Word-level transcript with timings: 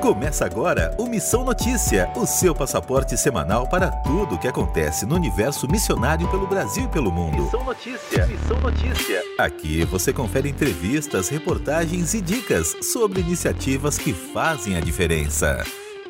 Começa 0.00 0.46
agora 0.46 0.94
o 0.96 1.06
Missão 1.06 1.44
Notícia, 1.44 2.10
o 2.16 2.24
seu 2.24 2.54
passaporte 2.54 3.16
semanal 3.16 3.66
para 3.66 3.90
tudo 3.90 4.36
o 4.36 4.38
que 4.38 4.46
acontece 4.46 5.04
no 5.04 5.16
universo 5.16 5.68
missionário 5.68 6.28
pelo 6.30 6.46
Brasil 6.46 6.84
e 6.84 6.88
pelo 6.88 7.10
mundo. 7.10 7.42
Missão 7.42 7.64
Notícia, 7.64 8.26
Missão 8.26 8.60
Notícia. 8.60 9.22
Aqui 9.38 9.84
você 9.84 10.12
confere 10.12 10.48
entrevistas, 10.48 11.28
reportagens 11.28 12.14
e 12.14 12.20
dicas 12.20 12.76
sobre 12.80 13.20
iniciativas 13.20 13.98
que 13.98 14.12
fazem 14.12 14.76
a 14.76 14.80
diferença. 14.80 15.64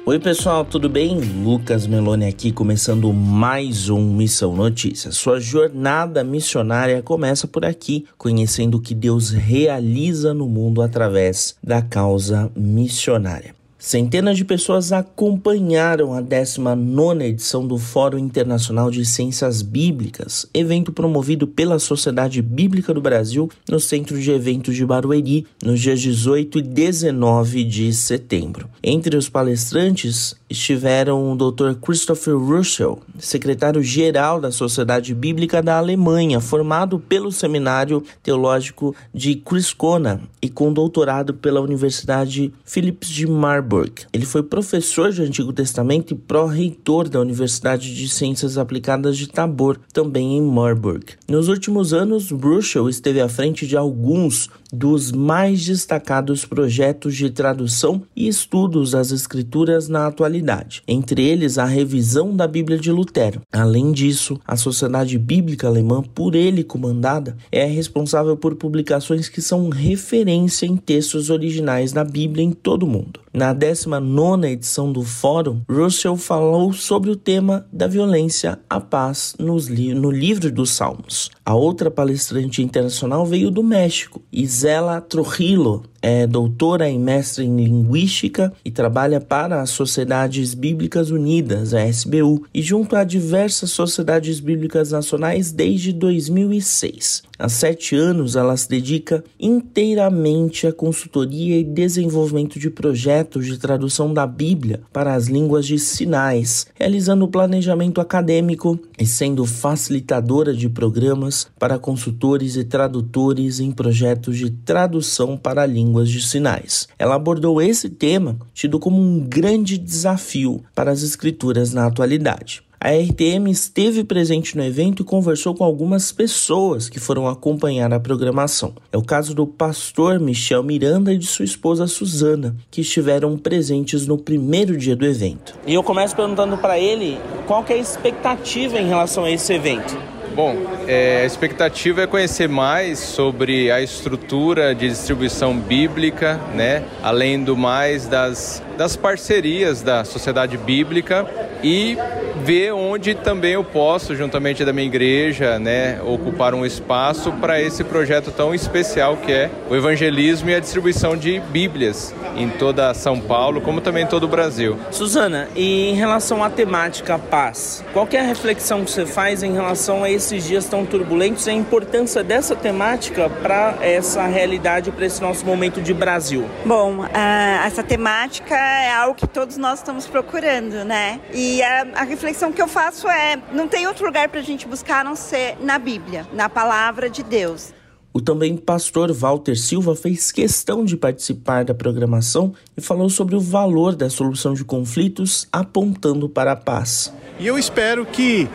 Oi 0.05 0.19
pessoal, 0.19 0.65
tudo 0.65 0.89
bem? 0.89 1.19
Lucas 1.21 1.87
Meloni 1.87 2.27
aqui, 2.27 2.53
começando 2.53 3.13
mais 3.13 3.89
um 3.89 4.15
Missão 4.15 4.55
Notícia. 4.55 5.11
Sua 5.13 5.41
jornada 5.41 6.23
missionária 6.23 7.03
começa 7.03 7.47
por 7.49 7.65
aqui, 7.65 8.07
conhecendo 8.17 8.77
o 8.77 8.81
que 8.81 8.95
Deus 8.95 9.31
realiza 9.31 10.33
no 10.33 10.47
mundo 10.47 10.83
através 10.83 11.57
da 11.63 11.83
causa 11.83 12.51
missionária. 12.55 13.58
Centenas 13.89 14.37
de 14.37 14.45
pessoas 14.45 14.93
acompanharam 14.93 16.13
a 16.13 16.21
19 16.21 17.25
edição 17.25 17.67
do 17.67 17.79
Fórum 17.79 18.19
Internacional 18.19 18.91
de 18.91 19.03
Ciências 19.03 19.63
Bíblicas, 19.63 20.47
evento 20.53 20.93
promovido 20.93 21.47
pela 21.47 21.79
Sociedade 21.79 22.43
Bíblica 22.43 22.93
do 22.93 23.01
Brasil 23.01 23.51
no 23.67 23.81
Centro 23.81 24.21
de 24.21 24.31
Eventos 24.31 24.77
de 24.77 24.85
Barueri, 24.85 25.47
nos 25.65 25.81
dias 25.81 26.03
18 26.03 26.59
e 26.59 26.63
19 26.63 27.65
de 27.65 27.91
setembro. 27.95 28.69
Entre 28.85 29.17
os 29.17 29.31
palestrantes 29.31 30.37
estiveram 30.49 31.33
o 31.33 31.37
Dr. 31.37 31.75
Christopher 31.81 32.37
Russell, 32.37 33.01
secretário-geral 33.19 34.41
da 34.41 34.51
Sociedade 34.51 35.15
Bíblica 35.15 35.63
da 35.63 35.79
Alemanha, 35.79 36.41
formado 36.41 36.99
pelo 36.99 37.31
Seminário 37.31 38.03
Teológico 38.23 38.95
de 39.13 39.35
Criscona 39.37 40.21
e 40.41 40.49
com 40.49 40.73
doutorado 40.73 41.35
pela 41.35 41.61
Universidade 41.61 42.53
Philips 42.65 43.09
de 43.09 43.27
Marburg. 43.27 43.93
Ele 44.13 44.25
foi 44.25 44.43
professor 44.43 45.13
de 45.13 45.23
Antigo 45.23 45.53
Testamento 45.53 46.13
e 46.13 46.17
pró-reitor 46.17 47.09
da 47.09 47.21
Universidade 47.21 47.95
de 47.95 48.09
Ciências 48.09 48.57
Aplicadas 48.57 49.17
de 49.17 49.29
Tabor, 49.29 49.79
também 49.93 50.37
em 50.37 50.43
Marburg. 50.43 51.05
Nos 51.29 51.49
últimos 51.49 51.93
anos, 51.93 52.31
Russell 52.31 52.89
esteve 52.89 53.21
à 53.21 53.29
frente 53.29 53.67
de 53.67 53.77
alguns 53.77 54.49
dos 54.73 55.11
mais 55.13 55.65
destacados 55.65 56.45
projetos 56.45 57.17
de 57.17 57.31
tradução 57.31 58.03
e 58.15 58.29
estudos 58.29 58.91
das 58.91 59.11
Escrituras 59.11 59.89
na 59.89 60.07
atualidade, 60.07 60.38
entre 60.87 61.23
eles 61.23 61.59
a 61.59 61.65
revisão 61.65 62.35
da 62.35 62.47
Bíblia 62.47 62.79
de 62.79 62.91
Lutero. 62.91 63.41
Além 63.53 63.93
disso, 63.93 64.39
a 64.47 64.57
Sociedade 64.57 65.19
Bíblica 65.19 65.67
Alemã, 65.67 66.03
por 66.03 66.35
ele 66.35 66.65
comandada, 66.65 67.37
é 67.51 67.65
responsável 67.65 68.37
por 68.37 68.55
publicações 68.57 69.29
que 69.29 69.41
são 69.41 69.69
referência 69.69 70.67
em 70.67 70.77
textos 70.77 71.31
originais 71.31 71.93
da 71.93 72.05
Bíblia 72.05 72.45
em 72.45 72.53
todo 72.53 72.85
o 72.85 72.89
mundo. 72.89 73.21
Na 73.33 73.53
19 73.53 74.49
edição 74.49 74.91
do 74.91 75.03
Fórum, 75.03 75.61
Russell 75.71 76.17
falou 76.17 76.73
sobre 76.73 77.11
o 77.11 77.17
tema 77.17 77.67
da 77.73 77.87
violência 77.87 78.59
à 78.69 78.81
paz 78.81 79.37
li 79.69 79.95
no 79.95 80.11
livro 80.11 80.51
dos 80.51 80.71
Salmos. 80.71 81.31
A 81.45 81.55
outra 81.55 81.91
palestrante 81.91 82.63
internacional 82.63 83.25
veio 83.27 83.51
do 83.51 83.63
México, 83.63 84.23
Isela 84.33 85.01
Trujillo, 85.01 85.85
é 86.01 86.27
doutora 86.27 86.89
e 86.89 86.99
mestre 86.99 87.45
em 87.45 87.57
linguística 87.57 88.53
e 88.65 88.71
trabalha 88.71 89.21
para 89.21 89.61
as 89.61 89.71
Sociedades 89.71 90.55
Bíblicas 90.55 91.11
Unidas, 91.11 91.75
a 91.75 91.85
SBU, 91.87 92.45
e 92.55 92.63
junto 92.63 92.97
a 92.97 93.05
diversas 93.05 93.71
sociedades 93.71 94.41
bíblicas 94.41 94.93
nacionais 94.93 95.53
desde 95.53 95.93
2006. 95.93 97.28
Há 97.39 97.49
sete 97.49 97.95
anos, 97.95 98.35
ela 98.35 98.57
se 98.57 98.69
dedica 98.69 99.23
inteiramente 99.39 100.67
à 100.67 100.73
consultoria 100.73 101.57
e 101.57 101.63
desenvolvimento 101.63 102.59
de 102.59 102.69
projetos 102.69 103.47
de 103.47 103.57
tradução 103.57 104.13
da 104.13 104.27
Bíblia 104.27 104.81
para 104.93 105.15
as 105.15 105.29
línguas 105.29 105.65
de 105.65 105.79
sinais, 105.79 106.67
realizando 106.75 107.29
planejamento 107.29 108.01
acadêmico 108.01 108.77
e 108.99 109.07
sendo 109.07 109.47
facilitadora 109.47 110.53
de 110.53 110.69
programas 110.69 111.49
para 111.61 111.79
consultores 111.79 112.57
e 112.57 112.65
tradutores 112.65 113.61
em 113.61 113.71
projetos 113.71 114.37
de 114.37 114.51
tradução 114.51 115.37
para 115.37 115.65
línguas 115.65 116.11
de 116.11 116.21
sinais. 116.21 116.89
Ela 116.99 117.15
abordou 117.15 117.63
esse 117.63 117.89
tema, 117.89 118.37
tido 118.53 118.81
como 118.81 119.01
um 119.01 119.21
grande 119.21 119.79
desafio 119.79 120.65
para 120.75 120.91
as 120.91 121.03
escrituras 121.03 121.73
na 121.73 121.87
atualidade. 121.87 122.68
A 122.81 122.91
RTM 122.91 123.51
esteve 123.51 124.05
presente 124.05 124.57
no 124.57 124.63
evento 124.63 125.03
e 125.03 125.05
conversou 125.05 125.53
com 125.53 125.65
algumas 125.65 126.13
pessoas 126.13 126.89
que 126.89 127.01
foram 127.01 127.27
acompanhar 127.27 127.93
a 127.93 127.99
programação. 127.99 128.73
É 128.93 128.97
o 128.97 129.03
caso 129.03 129.35
do 129.35 129.49
pastor 129.49 130.21
Michel 130.21 130.63
Miranda 130.63 131.13
e 131.13 131.19
de 131.19 131.27
sua 131.27 131.45
esposa 131.45 131.89
Suzana, 131.89 132.55
que 132.71 132.83
estiveram 132.83 133.37
presentes 133.37 134.07
no 134.07 134.17
primeiro 134.17 134.77
dia 134.77 134.95
do 134.95 135.05
evento. 135.05 135.59
E 135.67 135.75
eu 135.75 135.83
começo 135.83 136.15
perguntando 136.15 136.57
para 136.57 136.79
ele 136.79 137.19
qual 137.49 137.65
é 137.69 137.73
a 137.73 137.79
expectativa 137.79 138.79
em 138.79 138.87
relação 138.87 139.25
a 139.25 139.31
esse 139.31 139.53
evento. 139.53 139.99
Bom, 140.37 140.55
é, 140.87 141.23
a 141.23 141.25
expectativa 141.25 142.03
é 142.03 142.07
conhecer 142.07 142.49
mais 142.49 143.01
sobre 143.01 143.73
a 143.73 143.83
estrutura 143.83 144.73
de 144.73 144.89
distribuição 144.89 145.59
bíblica, 145.59 146.37
né? 146.55 146.85
além 147.03 147.43
do 147.43 147.57
mais 147.57 148.07
das, 148.07 148.63
das 148.77 148.95
parcerias 148.95 149.83
da 149.83 150.05
sociedade 150.05 150.57
bíblica 150.57 151.27
e 151.61 151.99
ver 152.49 152.73
onde 152.73 153.15
também 153.15 153.53
eu 153.53 153.63
posso, 153.63 154.17
juntamente 154.17 154.65
da 154.65 154.73
minha 154.73 154.87
igreja, 154.87 155.59
né, 155.59 156.01
ocupar 156.01 156.55
um 156.55 156.65
espaço 156.65 157.31
para 157.33 157.61
esse 157.61 157.85
projeto 157.89 158.31
tão 158.31 158.55
especial 158.55 159.17
que 159.17 159.33
é 159.33 159.51
o 159.69 159.75
evangelismo 159.75 160.51
e 160.51 160.55
a 160.55 160.61
distribuição 160.61 161.17
de 161.17 161.41
Bíblias 161.41 162.15
em 162.37 162.49
toda 162.49 162.95
São 162.95 163.21
Paulo, 163.21 163.61
como 163.61 163.81
também 163.81 164.05
em 164.05 164.07
todo 164.07 164.25
o 164.25 164.29
Brasil. 164.29 164.79
Suzana, 164.91 165.49
e 165.57 165.91
em 165.91 165.95
relação 165.95 166.45
à 166.45 166.51
temática 166.51 167.19
paz, 167.19 167.85
qual 167.93 168.07
é 168.13 168.19
a 168.19 168.23
reflexão 168.23 168.85
que 168.85 168.91
você 168.91 169.05
faz 169.05 169.43
em 169.43 169.53
relação 169.53 170.05
a 170.05 170.11
esses 170.11 170.45
dias 170.45 170.67
tão 170.67 170.87
turbulentos 170.87 171.47
e 171.47 171.51
a 171.51 171.53
importância 171.53 172.23
dessa 172.23 172.55
temática 172.55 173.29
para 173.29 173.79
essa 173.81 174.27
realidade, 174.27 174.91
para 174.93 175.07
esse 175.07 175.21
nosso 175.21 175.45
momento 175.45 175.81
de 175.81 175.93
Brasil? 175.93 176.49
Bom, 176.65 177.01
uh, 177.01 177.67
essa 177.67 177.83
temática 177.83 178.55
é 178.55 178.93
algo 178.93 179.15
que 179.15 179.27
todos 179.27 179.57
nós 179.57 179.81
estamos 179.81 180.07
procurando, 180.07 180.85
né? 180.85 181.21
E 181.33 181.63
a, 181.63 181.87
a 181.97 182.03
reflexão 182.05 182.53
que 182.53 182.63
eu 182.63 182.69
faço 182.69 183.09
é: 183.09 183.37
não 183.53 183.67
tem 183.67 183.87
outro 183.87 184.07
lugar 184.07 184.29
para 184.29 184.41
a 184.41 184.43
gente 184.43 184.67
buscar 184.67 185.01
a 185.01 185.05
não 185.05 185.17
ser 185.17 185.57
na 185.61 185.79
Bíblia, 185.79 186.27
na 186.33 186.49
palavra 186.49 187.09
de 187.11 187.23
Deus. 187.23 187.73
O 188.19 188.21
também 188.21 188.57
pastor 188.57 189.13
Walter 189.13 189.55
Silva 189.55 189.95
fez 189.95 190.33
questão 190.33 190.85
de 190.85 190.97
participar 190.97 191.65
da 191.65 191.73
programação 191.73 192.53
e 192.77 192.81
falou 192.81 193.09
sobre 193.09 193.37
o 193.37 193.41
valor 193.41 193.95
da 193.95 194.11
solução 194.11 194.55
de 194.55 194.65
conflitos, 194.65 195.47
apontando 195.53 196.29
para 196.29 196.51
a 196.51 196.57
paz. 196.57 197.15
E 197.39 197.47
eu 197.47 197.57
espero 197.57 198.05
que 198.05 198.49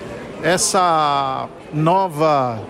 essa 0.44 1.48
nova 1.74 2.62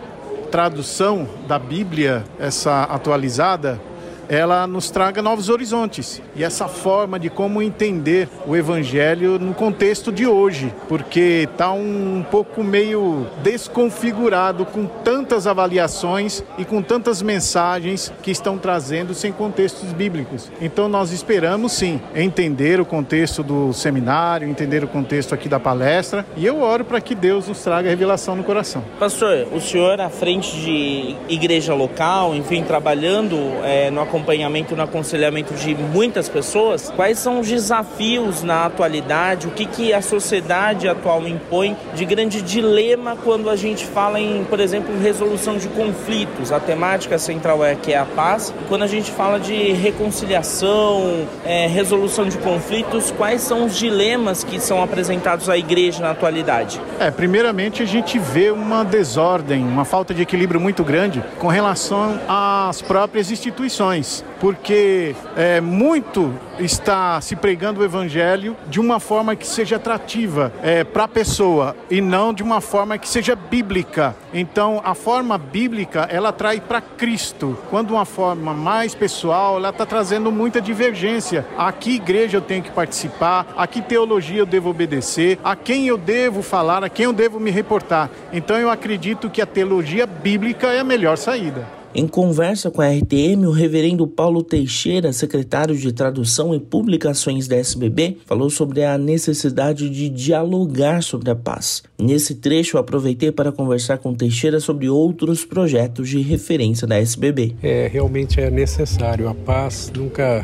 tradução 0.51 1.27
da 1.47 1.57
Bíblia, 1.57 2.25
essa 2.37 2.83
atualizada, 2.83 3.81
ela 4.29 4.65
nos 4.67 4.89
traga 4.89 5.21
novos 5.21 5.49
horizontes 5.49 6.21
e 6.35 6.43
essa 6.43 6.67
forma 6.67 7.19
de 7.19 7.29
como 7.29 7.61
entender 7.61 8.27
o 8.45 8.55
evangelho 8.55 9.39
no 9.39 9.53
contexto 9.53 10.11
de 10.11 10.25
hoje, 10.25 10.73
porque 10.87 11.47
está 11.51 11.71
um 11.71 12.25
pouco 12.29 12.63
meio 12.63 13.27
desconfigurado 13.41 14.65
com 14.65 14.85
tantas 14.85 15.47
avaliações 15.47 16.43
e 16.57 16.65
com 16.65 16.81
tantas 16.81 17.21
mensagens 17.21 18.11
que 18.21 18.31
estão 18.31 18.57
trazendo 18.57 19.13
sem 19.13 19.31
contextos 19.31 19.91
bíblicos. 19.93 20.51
Então 20.61 20.87
nós 20.87 21.11
esperamos 21.11 21.73
sim 21.73 22.01
entender 22.15 22.79
o 22.79 22.85
contexto 22.85 23.43
do 23.43 23.73
seminário, 23.73 24.47
entender 24.47 24.83
o 24.83 24.87
contexto 24.87 25.33
aqui 25.33 25.49
da 25.49 25.59
palestra 25.59 26.25
e 26.37 26.45
eu 26.45 26.61
oro 26.61 26.85
para 26.85 27.01
que 27.01 27.15
Deus 27.15 27.47
nos 27.47 27.61
traga 27.61 27.89
revelação 27.89 28.35
no 28.35 28.43
coração. 28.43 28.83
Pastor, 28.99 29.47
o 29.51 29.59
senhor 29.59 29.99
à 29.99 30.09
frente 30.09 30.55
de 30.57 31.15
igreja 31.27 31.73
local, 31.73 32.35
enfim, 32.35 32.63
trabalhando 32.63 33.37
é, 33.63 33.89
no 33.89 34.01
acompanhamento, 34.13 34.75
no 34.75 34.83
aconselhamento 34.83 35.55
de 35.55 35.73
muitas 35.73 36.29
pessoas, 36.29 36.93
quais 36.95 37.17
são 37.17 37.39
os 37.39 37.47
desafios 37.47 38.43
na 38.43 38.65
atualidade, 38.65 39.47
o 39.47 39.51
que, 39.51 39.65
que 39.65 39.91
a 39.91 40.03
sociedade 40.03 40.87
atual 40.87 41.27
impõe 41.27 41.75
de 41.95 42.05
grande 42.05 42.41
dilema 42.41 43.17
quando 43.23 43.49
a 43.49 43.55
gente 43.55 43.85
fala 43.85 44.19
em, 44.19 44.43
por 44.43 44.59
exemplo, 44.59 44.93
resolução 45.01 45.57
de 45.57 45.67
conflitos. 45.69 46.51
A 46.51 46.59
temática 46.59 47.17
central 47.17 47.65
é 47.65 47.73
que 47.73 47.91
é 47.91 47.97
a 47.97 48.05
paz. 48.05 48.53
E 48.61 48.65
quando 48.65 48.83
a 48.83 48.87
gente 48.87 49.11
fala 49.11 49.39
de 49.39 49.71
reconciliação, 49.71 51.27
é, 51.43 51.65
resolução 51.65 52.27
de 52.27 52.37
conflitos, 52.37 53.11
quais 53.11 53.41
são 53.41 53.65
os 53.65 53.75
dilemas 53.75 54.43
que 54.43 54.59
são 54.59 54.83
apresentados 54.83 55.49
à 55.49 55.57
igreja 55.57 56.03
na 56.03 56.11
atualidade? 56.11 56.79
É, 56.99 57.09
primeiramente 57.09 57.81
a 57.81 57.85
gente 57.85 58.19
vê 58.19 58.51
uma 58.51 58.83
desordem, 58.83 59.63
uma 59.63 59.85
falta 59.85 60.13
de 60.13 60.21
equilíbrio 60.21 60.59
muito 60.59 60.83
grande 60.83 61.23
com 61.39 61.47
relação 61.47 62.19
às 62.27 62.81
próprias 62.81 63.31
instituições 63.31 64.02
traduções, 64.03 64.23
porque 64.39 65.15
é, 65.35 65.61
muito 65.61 66.33
está 66.59 67.19
se 67.21 67.35
pregando 67.35 67.81
o 67.81 67.83
evangelho 67.83 68.55
de 68.67 68.79
uma 68.79 68.99
forma 68.99 69.35
que 69.35 69.47
seja 69.47 69.77
atrativa 69.77 70.51
é, 70.61 70.83
para 70.83 71.05
a 71.05 71.07
pessoa 71.07 71.75
e 71.89 72.01
não 72.01 72.33
de 72.33 72.43
uma 72.43 72.61
forma 72.61 72.97
que 72.97 73.07
seja 73.07 73.35
bíblica. 73.35 74.15
Então, 74.33 74.81
a 74.83 74.93
forma 74.93 75.37
bíblica 75.37 76.07
ela 76.11 76.29
atrai 76.29 76.59
para 76.59 76.81
Cristo. 76.81 77.57
Quando 77.69 77.91
uma 77.91 78.05
forma 78.05 78.53
mais 78.53 78.93
pessoal, 78.93 79.57
ela 79.57 79.69
está 79.69 79.85
trazendo 79.85 80.31
muita 80.31 80.61
divergência. 80.61 81.45
A 81.57 81.71
que 81.71 81.95
igreja 81.95 82.37
eu 82.37 82.41
tenho 82.41 82.61
que 82.61 82.71
participar? 82.71 83.47
A 83.55 83.65
que 83.65 83.81
teologia 83.81 84.39
eu 84.39 84.45
devo 84.45 84.69
obedecer? 84.69 85.39
A 85.43 85.55
quem 85.55 85.87
eu 85.87 85.97
devo 85.97 86.41
falar? 86.41 86.83
A 86.83 86.89
quem 86.89 87.05
eu 87.05 87.13
devo 87.13 87.39
me 87.39 87.49
reportar? 87.49 88.09
Então, 88.31 88.57
eu 88.57 88.69
acredito 88.69 89.29
que 89.29 89.41
a 89.41 89.45
teologia 89.45 90.05
bíblica 90.05 90.67
é 90.67 90.79
a 90.79 90.83
melhor 90.83 91.17
saída. 91.17 91.82
Em 91.95 92.07
conversa 92.07 92.71
com 92.71 92.81
a 92.81 92.89
RTM, 92.89 93.45
o 93.45 93.51
reverendo 93.51 94.07
Paulo 94.07 94.41
Teixeira, 94.41 95.13
secretário 95.13 95.77
de 95.77 95.93
Tradução 95.93 96.55
e 96.55 96.59
Publicações 96.59 97.47
da 97.47 97.55
SBB, 97.55 98.17
falou 98.25 98.49
sobre 98.49 98.83
a 98.83 98.97
necessidade 98.97 99.87
de 99.91 100.09
dialogar 100.09 101.03
sobre 101.03 101.29
a 101.29 101.35
paz. 101.35 101.83
Nesse 101.99 102.33
trecho, 102.33 102.79
aproveitei 102.79 103.31
para 103.31 103.51
conversar 103.51 103.99
com 103.99 104.11
Teixeira 104.15 104.59
sobre 104.59 104.89
outros 104.89 105.45
projetos 105.45 106.09
de 106.09 106.19
referência 106.19 106.87
da 106.87 106.97
SBB. 106.97 107.55
É, 107.61 107.87
realmente 107.93 108.41
é 108.41 108.49
necessário. 108.49 109.29
A 109.29 109.35
paz 109.35 109.91
nunca 109.95 110.43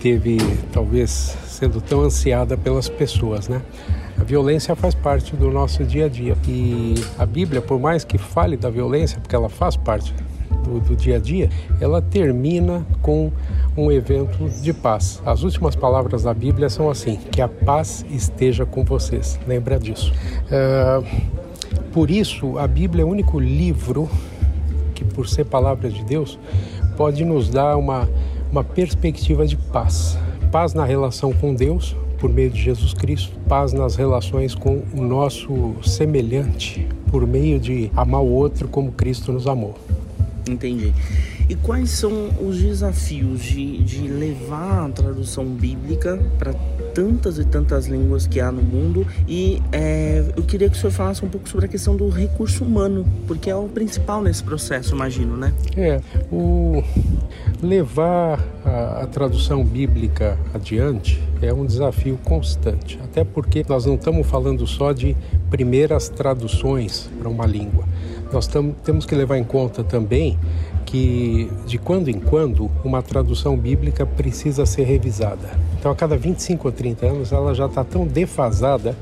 teve, 0.00 0.36
talvez, 0.72 1.36
sendo 1.48 1.80
tão 1.80 2.02
ansiada 2.02 2.56
pelas 2.56 2.88
pessoas, 2.88 3.48
né? 3.48 3.60
A 4.16 4.22
violência 4.22 4.76
faz 4.76 4.94
parte 4.94 5.34
do 5.34 5.50
nosso 5.50 5.82
dia 5.82 6.06
a 6.06 6.08
dia. 6.08 6.36
E 6.46 6.94
a 7.18 7.26
Bíblia, 7.26 7.60
por 7.60 7.80
mais 7.80 8.04
que 8.04 8.16
fale 8.16 8.56
da 8.56 8.70
violência, 8.70 9.18
porque 9.18 9.34
ela 9.34 9.48
faz 9.48 9.76
parte 9.76 10.14
do, 10.68 10.80
do, 10.80 10.96
dia 10.96 11.16
a 11.16 11.18
dia, 11.18 11.50
ela 11.80 12.00
termina 12.02 12.86
com 13.02 13.32
um 13.76 13.90
evento 13.90 14.48
de 14.60 14.72
paz. 14.72 15.22
As 15.24 15.42
últimas 15.42 15.74
palavras 15.74 16.22
da 16.22 16.34
Bíblia 16.34 16.68
são 16.68 16.90
assim: 16.90 17.16
que 17.16 17.40
a 17.40 17.48
paz 17.48 18.04
esteja 18.10 18.66
com 18.66 18.84
vocês. 18.84 19.38
Lembra 19.46 19.78
disso. 19.78 20.12
Uh, 20.44 21.04
por 21.92 22.10
isso, 22.10 22.58
a 22.58 22.66
Bíblia 22.66 23.02
é 23.02 23.04
o 23.04 23.08
único 23.08 23.40
livro 23.40 24.08
que, 24.94 25.04
por 25.04 25.28
ser 25.28 25.44
palavra 25.44 25.90
de 25.90 26.04
Deus, 26.04 26.38
pode 26.96 27.24
nos 27.24 27.48
dar 27.48 27.76
uma, 27.76 28.08
uma 28.50 28.62
perspectiva 28.62 29.46
de 29.46 29.56
paz. 29.56 30.18
Paz 30.50 30.74
na 30.74 30.84
relação 30.84 31.32
com 31.32 31.54
Deus, 31.54 31.96
por 32.18 32.30
meio 32.30 32.50
de 32.50 32.60
Jesus 32.60 32.92
Cristo, 32.92 33.36
paz 33.48 33.72
nas 33.72 33.96
relações 33.96 34.54
com 34.54 34.82
o 34.94 35.00
nosso 35.00 35.74
semelhante, 35.82 36.86
por 37.10 37.26
meio 37.26 37.58
de 37.60 37.90
amar 37.96 38.20
o 38.20 38.30
outro 38.30 38.68
como 38.68 38.92
Cristo 38.92 39.32
nos 39.32 39.46
amou. 39.46 39.76
Entendi. 40.48 40.92
E 41.48 41.54
quais 41.54 41.90
são 41.90 42.30
os 42.40 42.60
desafios 42.60 43.42
de, 43.42 43.82
de 43.82 44.06
levar 44.08 44.86
a 44.86 44.88
tradução 44.90 45.46
bíblica 45.46 46.18
para 46.38 46.52
tantas 46.94 47.38
e 47.38 47.44
tantas 47.44 47.86
línguas 47.86 48.26
que 48.26 48.38
há 48.40 48.52
no 48.52 48.62
mundo? 48.62 49.06
E 49.26 49.62
é, 49.72 50.24
eu 50.36 50.42
queria 50.42 50.68
que 50.68 50.76
o 50.76 50.80
senhor 50.80 50.92
falasse 50.92 51.24
um 51.24 51.28
pouco 51.28 51.48
sobre 51.48 51.66
a 51.66 51.68
questão 51.68 51.96
do 51.96 52.08
recurso 52.08 52.64
humano, 52.64 53.06
porque 53.26 53.48
é 53.48 53.56
o 53.56 53.68
principal 53.68 54.22
nesse 54.22 54.42
processo, 54.44 54.94
imagino, 54.94 55.36
né? 55.36 55.54
É, 55.76 56.00
o 56.30 56.82
levar 57.62 58.44
a, 58.64 59.02
a 59.02 59.06
tradução 59.06 59.64
bíblica 59.64 60.38
adiante 60.52 61.22
é 61.40 61.52
um 61.52 61.64
desafio 61.64 62.18
constante, 62.24 62.98
até 63.02 63.24
porque 63.24 63.64
nós 63.68 63.86
não 63.86 63.94
estamos 63.94 64.26
falando 64.26 64.66
só 64.66 64.92
de 64.92 65.16
primeiras 65.50 66.08
traduções 66.08 67.08
para 67.18 67.28
uma 67.28 67.46
língua. 67.46 67.84
Nós 68.32 68.46
tam, 68.46 68.70
temos 68.84 69.06
que 69.06 69.14
levar 69.14 69.38
em 69.38 69.44
conta 69.44 69.82
também 69.82 70.38
que 70.84 71.50
de 71.66 71.78
quando 71.78 72.08
em 72.08 72.18
quando 72.18 72.70
uma 72.84 73.02
tradução 73.02 73.56
bíblica 73.56 74.06
precisa 74.06 74.64
ser 74.64 74.84
revisada. 74.84 75.50
Então, 75.78 75.90
a 75.90 75.94
cada 75.94 76.16
25 76.16 76.68
ou 76.68 76.72
30 76.72 77.06
anos, 77.06 77.32
ela 77.32 77.54
já 77.54 77.66
está 77.66 77.84
tão 77.84 78.06
defasada 78.06 78.96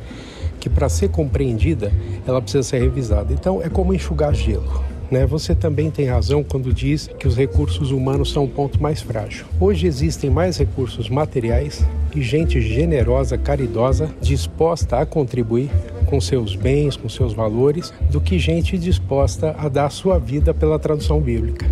que 0.59 0.69
para 0.69 0.89
ser 0.89 1.11
compreendida, 1.11 1.93
ela 2.27 2.43
precisa 2.43 2.63
ser 2.65 2.81
revisada. 2.81 3.33
Então, 3.33 3.63
é 3.63 3.69
como 3.69 3.95
enxugar 3.95 4.35
gelo. 4.35 4.83
Né? 5.11 5.27
Você 5.27 5.55
também 5.55 5.91
tem 5.91 6.07
razão 6.07 6.43
quando 6.43 6.73
diz 6.73 7.09
que 7.19 7.29
os 7.29 7.37
recursos 7.37 7.91
humanos 7.91 8.33
são 8.33 8.45
o 8.45 8.49
ponto 8.49 8.83
mais 8.83 9.01
frágil. 9.01 9.47
Hoje 9.61 9.87
existem 9.87 10.31
mais 10.31 10.59
recursos 10.59 11.09
materiais 11.09 11.85
e 12.15 12.23
gente 12.23 12.61
generosa, 12.61 13.39
caridosa, 13.39 14.11
disposta 14.21 14.99
a 14.99 15.07
contribuir 15.07 15.71
com 16.07 16.21
seus 16.21 16.55
bens, 16.55 16.97
com 16.97 17.09
seus 17.09 17.33
valores, 17.33 17.93
do 18.11 18.21
que 18.21 18.39
gente 18.39 18.79
disposta 18.79 19.55
a 19.59 19.69
dar 19.69 19.91
sua 19.91 20.19
vida 20.19 20.55
pela 20.55 20.79
tradução 20.79 21.21
bíblica. 21.21 21.67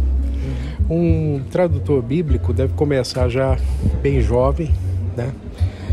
Um 0.91 1.41
tradutor 1.51 2.03
bíblico 2.03 2.53
deve 2.53 2.75
começar 2.75 3.29
já 3.29 3.57
bem 4.03 4.21
jovem, 4.21 4.71
né? 5.17 5.33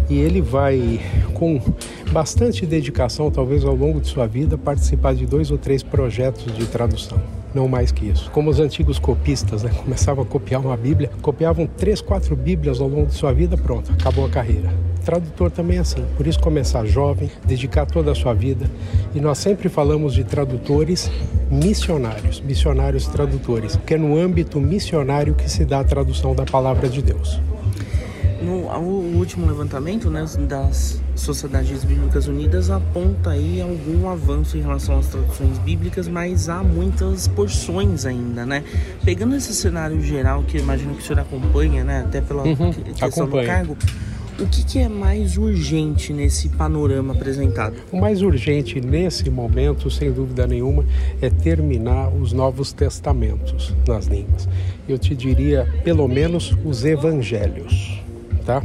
E 0.10 0.20
ele 0.20 0.42
vai, 0.42 1.00
com 1.34 1.62
bastante 2.12 2.66
dedicação, 2.66 3.31
talvez 3.31 3.63
ao 3.63 3.75
longo 3.75 4.02
de 4.02 4.08
sua 4.08 4.28
vida, 4.28 4.58
participar 4.58 5.16
de 5.16 5.25
dois 5.25 5.50
ou 5.50 5.58
três 5.58 5.81
projetos 5.81 6.54
de 6.54 6.66
tradução 6.66 7.19
não 7.54 7.68
mais 7.68 7.92
que 7.92 8.06
isso. 8.06 8.30
Como 8.31 8.50
os 8.50 8.60
antigos 8.60 8.98
copistas, 9.00 9.63
né? 9.63 9.72
Começavam 9.84 10.24
a 10.24 10.28
copiar 10.28 10.62
uma 10.62 10.78
Bíblia, 10.78 11.12
copiavam 11.22 11.68
três, 11.68 12.02
quatro 12.02 12.36
Bíblias 12.36 12.80
ao 12.80 12.88
longo 12.88 13.08
de 13.08 13.13
sua 13.13 13.34
vida, 13.34 13.58
pronto, 13.58 13.92
acabou 13.92 14.25
a 14.25 14.30
carreira. 14.30 14.74
Tradutor 15.04 15.50
também 15.50 15.78
é 15.78 15.80
assim, 15.80 16.06
por 16.16 16.28
isso 16.28 16.40
começar 16.40 16.86
jovem, 16.86 17.30
dedicar 17.44 17.88
toda 17.88 18.12
a 18.12 18.16
sua 18.16 18.34
vida. 18.34 18.69
E 19.16 19.19
nós 19.19 19.40
sempre 19.40 19.68
falamos 19.68 20.14
de 20.14 20.24
tradutores 20.24 21.10
missionários, 21.50 22.40
missionários 22.40 23.07
tradutores, 23.07 23.78
que 23.86 23.96
é 23.96 23.98
no 23.98 24.16
âmbito 24.16 24.60
missionário 24.60 25.34
que 25.34 25.50
se 25.50 25.66
dá 25.66 25.80
a 25.80 25.84
tradução 25.84 26.36
da 26.36 26.46
palavra 26.46 26.88
de 26.88 27.02
Deus. 27.02 27.42
No 28.42 28.62
o 28.82 29.18
último 29.18 29.46
levantamento 29.46 30.10
né, 30.10 30.26
das 30.48 31.00
Sociedades 31.16 31.84
Bíblicas 31.84 32.28
Unidas 32.28 32.72
aponta 32.72 33.32
aí 33.32 33.62
algum 33.62 34.10
avanço 34.10 34.58
em 34.58 34.62
relação 34.62 34.98
às 34.98 35.08
traduções 35.08 35.58
bíblicas, 35.60 36.08
mas 36.08 36.50
há 36.50 36.64
muitas 36.64 37.28
porções 37.28 38.06
ainda, 38.06 38.46
né? 38.46 38.64
Pegando 39.06 39.36
esse 39.36 39.54
cenário 39.54 40.02
geral 40.02 40.44
que 40.44 40.58
eu 40.58 40.62
imagino 40.62 40.96
que 40.96 41.02
o 41.02 41.06
senhor 41.06 41.20
acompanha, 41.20 41.84
né, 41.84 42.02
até 42.02 42.22
pela 42.22 42.44
uhum, 42.44 42.74
questão 42.74 43.26
acompanho. 43.26 43.44
do 43.44 43.48
cargo, 43.48 43.78
o 44.40 44.48
que, 44.48 44.64
que, 44.66 44.80
é 44.80 44.90
mais 44.90 45.38
urgente 45.38 46.12
nesse 46.12 46.50
panorama 46.50 47.14
apresentado? 47.14 47.76
O 47.92 47.98
mais 48.00 48.24
urgente 48.24 48.82
nesse 48.82 49.30
momento, 49.30 49.92
sem 49.92 50.12
dúvida 50.12 50.48
nenhuma, 50.48 50.84
é 51.22 51.30
terminar 51.30 52.10
os 52.10 52.34
Novos 52.34 52.74
Testamentos 52.74 53.76
nas 53.88 54.08
línguas. 54.08 54.50
Eu 54.90 54.98
te 54.98 55.16
diria, 55.16 55.72
pelo 55.84 56.08
menos, 56.08 56.58
os 56.66 56.84
Evangelhos 56.84 58.00
tá? 58.42 58.62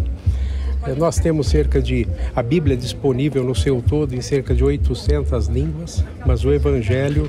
É, 0.87 0.95
nós 0.95 1.19
temos 1.19 1.49
cerca 1.49 1.83
de 1.83 2.07
a 2.35 2.43
Bíblia 2.43 2.77
disponível 2.77 3.43
no 3.43 3.55
seu 3.55 3.83
todo 3.83 4.15
em 4.15 4.21
cerca 4.21 4.55
de 4.55 4.63
800 4.63 5.49
línguas, 5.49 6.05
mas 6.25 6.45
o 6.45 6.53
Evangelho 6.53 7.29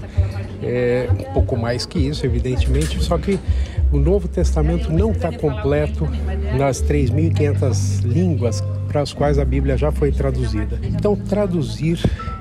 é 0.61 1.09
um 1.11 1.33
pouco 1.33 1.57
mais 1.57 1.85
que 1.85 1.99
isso, 1.99 2.25
evidentemente. 2.25 3.03
Só 3.03 3.17
que 3.17 3.39
o 3.91 3.97
Novo 3.97 4.27
Testamento 4.27 4.91
não 4.91 5.11
está 5.11 5.31
completo 5.31 6.07
nas 6.57 6.81
3.500 6.83 8.03
línguas 8.03 8.63
para 8.87 9.01
as 9.01 9.11
quais 9.11 9.39
a 9.39 9.45
Bíblia 9.45 9.77
já 9.77 9.91
foi 9.91 10.11
traduzida. 10.11 10.79
Então, 10.83 11.15
traduzir 11.15 11.99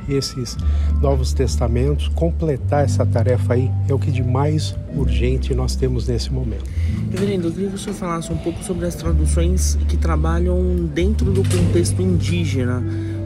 esses 0.09 0.57
novos 1.01 1.33
testamentos, 1.33 2.09
completar 2.09 2.85
essa 2.85 3.05
tarefa 3.05 3.55
aí 3.55 3.71
é 3.89 3.95
o 3.95 3.99
que 3.99 4.11
de 4.11 4.23
mais 4.23 4.75
urgente 4.95 5.55
nós 5.55 5.77
temos 5.77 6.07
nesse 6.07 6.33
momento. 6.33 6.65
Reverendo, 7.11 7.49
eu 7.49 7.53
queria 7.53 7.69
que 7.69 7.75
o 7.75 7.79
senhor 7.79 7.97
falasse 7.97 8.33
um 8.33 8.39
pouco 8.39 8.63
sobre 8.65 8.87
as 8.87 8.95
traduções 8.95 9.79
que 9.89 9.97
trabalham 9.97 10.87
dentro 10.93 11.33
do 11.33 11.43
contexto 11.43 12.01
indígena. 12.01 12.83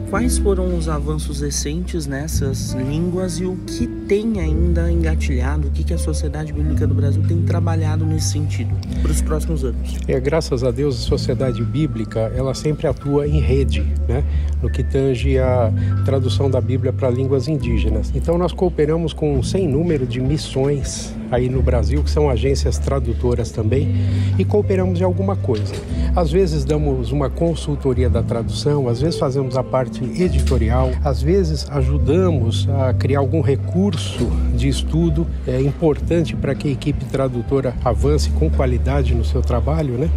Quais 0.09 0.37
foram 0.37 0.77
os 0.77 0.89
avanços 0.89 1.39
recentes 1.39 2.05
nessas 2.05 2.73
línguas 2.73 3.39
e 3.39 3.45
o 3.45 3.55
que 3.65 3.87
tem 4.11 4.41
ainda 4.41 4.91
engatilhado, 4.91 5.69
o 5.69 5.71
que, 5.71 5.85
que 5.85 5.93
a 5.93 5.97
Sociedade 5.97 6.51
Bíblica 6.51 6.85
do 6.85 6.93
Brasil 6.93 7.23
tem 7.25 7.43
trabalhado 7.43 8.05
nesse 8.05 8.31
sentido 8.33 8.75
para 9.01 9.09
os 9.09 9.21
próximos 9.21 9.63
anos? 9.63 9.95
É, 10.05 10.19
graças 10.19 10.65
a 10.65 10.69
Deus, 10.69 10.97
a 10.97 11.07
Sociedade 11.07 11.63
Bíblica 11.63 12.29
ela 12.35 12.53
sempre 12.53 12.87
atua 12.87 13.25
em 13.25 13.39
rede, 13.39 13.87
né, 14.09 14.21
no 14.61 14.69
que 14.69 14.83
tange 14.83 15.39
a 15.39 15.71
tradução 16.03 16.51
da 16.51 16.59
Bíblia 16.59 16.91
para 16.91 17.09
línguas 17.09 17.47
indígenas. 17.47 18.11
Então, 18.13 18.37
nós 18.37 18.51
cooperamos 18.51 19.13
com 19.13 19.33
um 19.33 19.41
sem 19.41 19.65
número 19.65 20.05
de 20.05 20.19
missões 20.19 21.15
aí 21.31 21.49
no 21.49 21.61
Brasil, 21.61 22.03
que 22.03 22.11
são 22.11 22.29
agências 22.29 22.77
tradutoras 22.77 23.51
também, 23.51 23.95
e 24.37 24.45
cooperamos 24.45 24.99
em 24.99 25.03
alguma 25.03 25.35
coisa. 25.35 25.73
Às 26.15 26.31
vezes 26.31 26.65
damos 26.65 27.11
uma 27.11 27.29
consultoria 27.29 28.09
da 28.09 28.21
tradução, 28.21 28.87
às 28.87 28.99
vezes 29.01 29.17
fazemos 29.17 29.55
a 29.55 29.63
parte 29.63 30.03
editorial, 30.21 30.91
às 31.03 31.21
vezes 31.21 31.67
ajudamos 31.69 32.67
a 32.69 32.93
criar 32.93 33.19
algum 33.19 33.41
recurso 33.41 34.29
de 34.55 34.67
estudo 34.67 35.25
é 35.47 35.61
importante 35.61 36.35
para 36.35 36.53
que 36.53 36.67
a 36.67 36.71
equipe 36.71 37.05
tradutora 37.05 37.73
avance 37.83 38.29
com 38.31 38.49
qualidade 38.49 39.15
no 39.15 39.23
seu 39.23 39.41
trabalho, 39.41 39.93
né? 39.93 40.09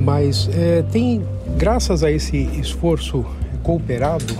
Mas 0.00 0.48
é, 0.52 0.82
tem, 0.90 1.22
graças 1.56 2.02
a 2.02 2.10
esse 2.10 2.36
esforço 2.36 3.24
cooperado, 3.62 4.34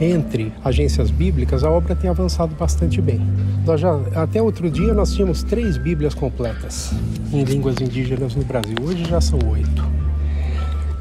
entre 0.00 0.52
agências 0.64 1.10
bíblicas, 1.10 1.64
a 1.64 1.70
obra 1.70 1.94
tem 1.94 2.08
avançado 2.08 2.54
bastante 2.54 3.00
bem. 3.00 3.20
Nós 3.66 3.80
já, 3.80 3.94
até 4.14 4.40
outro 4.40 4.70
dia 4.70 4.94
nós 4.94 5.12
tínhamos 5.12 5.42
três 5.42 5.76
Bíblias 5.76 6.14
completas 6.14 6.92
em 7.32 7.42
línguas 7.42 7.76
indígenas 7.80 8.34
no 8.34 8.44
Brasil. 8.44 8.76
Hoje 8.82 9.04
já 9.04 9.20
são 9.20 9.38
oito. 9.50 9.84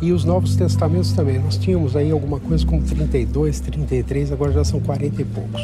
E 0.01 0.11
os 0.11 0.23
Novos 0.23 0.55
Testamentos 0.55 1.11
também. 1.13 1.39
Nós 1.39 1.57
tínhamos 1.57 1.95
aí 1.95 2.11
alguma 2.11 2.39
coisa 2.39 2.65
como 2.65 2.81
32, 2.81 3.59
33, 3.59 4.31
agora 4.31 4.51
já 4.51 4.63
são 4.63 4.79
40 4.79 5.21
e 5.21 5.25
poucos. 5.25 5.61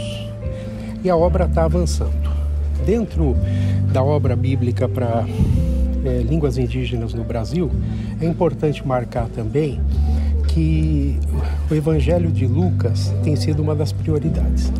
E 1.04 1.10
a 1.10 1.16
obra 1.16 1.46
está 1.46 1.66
avançando. 1.66 2.32
Dentro 2.86 3.36
da 3.92 4.04
obra 4.04 4.36
bíblica 4.36 4.90
para 4.90 5.26
é, 6.04 6.22
línguas 6.22 6.58
indígenas 6.58 7.14
no 7.14 7.24
Brasil, 7.24 7.72
é 8.20 8.26
importante 8.26 8.86
marcar 8.86 9.28
também 9.30 9.80
que 10.54 11.18
o 11.70 11.74
Evangelho 11.74 12.32
de 12.32 12.46
Lucas 12.46 13.12
tem 13.24 13.36
sido 13.36 13.64
uma 13.64 13.74
das 13.74 13.92
prioridades. 13.92 14.72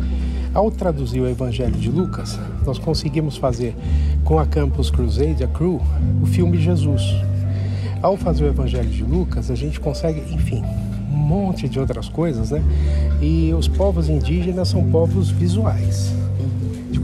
Ao 0.54 0.70
traduzir 0.70 1.20
o 1.20 1.28
Evangelho 1.28 1.74
de 1.74 1.90
Lucas, 1.90 2.38
nós 2.64 2.78
conseguimos 2.78 3.36
fazer 3.36 3.74
com 4.22 4.38
a 4.38 4.46
Campus 4.46 4.88
Crusade, 4.88 5.42
a 5.42 5.48
Crew, 5.48 5.80
o 6.22 6.26
filme 6.26 6.58
Jesus. 6.58 7.02
Ao 8.00 8.16
fazer 8.16 8.44
o 8.44 8.46
Evangelho 8.46 8.88
de 8.88 9.02
Lucas, 9.02 9.50
a 9.50 9.56
gente 9.56 9.80
consegue, 9.80 10.20
enfim, 10.32 10.62
um 11.12 11.16
monte 11.16 11.68
de 11.68 11.80
outras 11.80 12.08
coisas, 12.08 12.52
né? 12.52 12.62
E 13.20 13.52
os 13.52 13.66
povos 13.66 14.08
indígenas 14.08 14.68
são 14.68 14.84
povos 14.90 15.28
visuais 15.28 16.14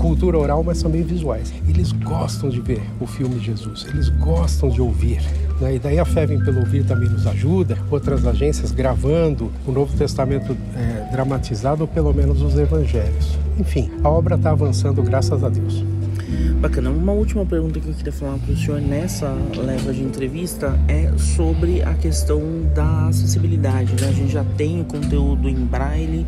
cultura 0.01 0.39
oral, 0.39 0.65
mas 0.65 0.83
também 0.83 1.03
visuais. 1.03 1.53
Eles 1.69 1.93
gostam 1.93 2.49
de 2.49 2.61
ver 2.61 2.83
o 2.99 3.07
filme 3.07 3.39
Jesus, 3.39 3.87
eles 3.89 4.09
gostam 4.09 4.71
de 4.71 4.81
ouvir. 4.81 5.21
Né? 5.61 5.77
E 5.77 5.79
daí 5.79 5.99
a 5.99 6.05
Fé 6.05 6.27
Vem 6.27 6.43
Pelo 6.43 6.61
Ouvir 6.61 6.85
também 6.85 7.09
nos 7.09 7.27
ajuda, 7.27 7.77
outras 7.91 8.27
agências 8.27 8.73
gravando 8.73 9.53
o 9.67 9.71
Novo 9.71 9.97
Testamento 9.97 10.57
é, 10.75 11.13
dramatizado, 11.13 11.83
ou 11.83 11.89
pelo 11.89 12.15
menos 12.15 12.41
os 12.41 12.59
Evangelhos. 12.59 13.39
Enfim, 13.59 13.91
a 14.03 14.09
obra 14.09 14.37
está 14.37 14.51
avançando, 14.51 15.03
graças 15.03 15.45
a 15.45 15.49
Deus. 15.49 15.85
Bacana. 16.61 16.91
Uma 16.91 17.13
última 17.13 17.45
pergunta 17.47 17.81
que 17.81 17.89
eu 17.89 17.95
queria 17.95 18.13
falar 18.13 18.37
para 18.39 18.53
o 18.53 18.57
senhor 18.57 18.81
nessa 18.83 19.35
leva 19.57 19.95
de 19.95 20.03
entrevista 20.03 20.79
é 20.89 21.11
sobre 21.17 21.83
a 21.83 21.95
questão 21.95 22.41
da 22.75 23.07
acessibilidade. 23.09 23.95
Né? 23.99 24.09
A 24.09 24.13
gente 24.13 24.33
já 24.33 24.45
tem 24.57 24.81
o 24.83 24.85
conteúdo 24.85 25.49
em 25.49 25.57
braille 25.57 26.27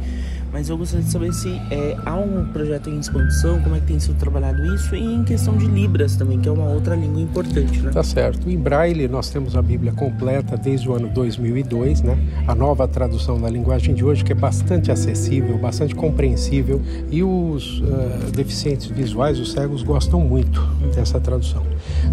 mas 0.52 0.68
eu 0.68 0.76
gostaria 0.76 1.04
de 1.04 1.10
saber 1.10 1.32
se 1.32 1.48
é, 1.70 1.96
há 2.04 2.14
um 2.14 2.46
projeto 2.52 2.90
em 2.90 2.98
expansão, 2.98 3.60
como 3.62 3.74
é 3.74 3.80
que 3.80 3.86
tem 3.86 3.98
sido 3.98 4.18
trabalhado 4.18 4.62
isso, 4.74 4.94
e 4.94 5.02
em 5.02 5.24
questão 5.24 5.56
de 5.56 5.66
Libras 5.66 6.14
também, 6.14 6.38
que 6.38 6.48
é 6.48 6.52
uma 6.52 6.68
outra 6.68 6.94
língua 6.94 7.22
importante, 7.22 7.80
né? 7.80 7.90
Tá 7.90 8.02
certo. 8.02 8.48
Em 8.50 8.58
Braille 8.58 9.08
nós 9.08 9.30
temos 9.30 9.56
a 9.56 9.62
Bíblia 9.62 9.92
completa 9.92 10.56
desde 10.56 10.88
o 10.88 10.94
ano 10.94 11.08
2002, 11.08 12.02
né? 12.02 12.18
A 12.46 12.54
nova 12.54 12.86
tradução 12.86 13.40
da 13.40 13.48
linguagem 13.48 13.94
de 13.94 14.04
hoje, 14.04 14.22
que 14.22 14.32
é 14.32 14.34
bastante 14.34 14.92
acessível, 14.92 15.56
bastante 15.56 15.94
compreensível, 15.94 16.82
e 17.10 17.22
os 17.22 17.80
uh, 17.80 18.30
deficientes 18.32 18.88
visuais, 18.88 19.40
os 19.40 19.52
cegos, 19.52 19.82
gostam 19.82 20.20
muito 20.20 20.60
dessa 20.94 21.18
tradução. 21.18 21.62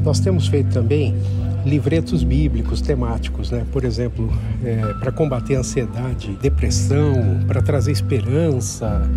Nós 0.04 0.20
temos 0.20 0.48
feito 0.48 0.72
também 0.72 1.14
livretos 1.66 2.24
bíblicos 2.24 2.82
temáticos, 2.82 3.52
né? 3.52 3.66
Por 3.72 3.84
exemplo, 3.84 4.32
é, 4.64 4.94
para 5.00 5.12
combater 5.12 5.56
ansiedade, 5.56 6.38
depressão, 6.42 7.40
para 7.48 7.62
trazer 7.62 7.92
esperança, 7.92 9.10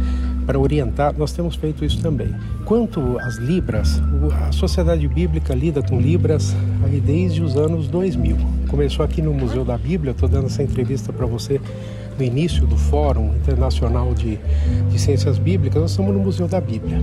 para 0.47 0.59
orientar, 0.59 1.15
nós 1.17 1.33
temos 1.33 1.55
feito 1.55 1.85
isso 1.85 2.01
também. 2.01 2.35
Quanto 2.65 3.19
às 3.21 3.37
libras, 3.37 4.03
a 4.49 4.53
Sociedade 4.53 5.07
Bíblica 5.07 5.55
lida 5.55 5.83
com 5.83 6.01
libras 6.01 6.55
aí 6.85 7.01
desde 7.01 7.43
os 7.43 7.57
anos 7.57 7.89
2000. 7.89 8.37
Começou 8.69 9.05
aqui 9.05 9.23
no 9.23 9.33
Museu 9.33 9.65
da 9.65 9.79
Bíblia, 9.79 10.13
estou 10.13 10.29
dando 10.29 10.47
essa 10.47 10.63
entrevista 10.63 11.13
para 11.13 11.27
você 11.27 11.61
no 12.19 12.25
início 12.25 12.67
do 12.67 12.77
Fórum 12.77 13.35
Internacional 13.37 14.15
de, 14.15 14.39
de 14.91 14.99
Ciências 14.99 15.39
Bíblicas, 15.39 15.81
nós 15.81 15.91
estamos 15.91 16.15
no 16.15 16.21
Museu 16.21 16.47
da 16.47 16.61
Bíblia. 16.61 17.01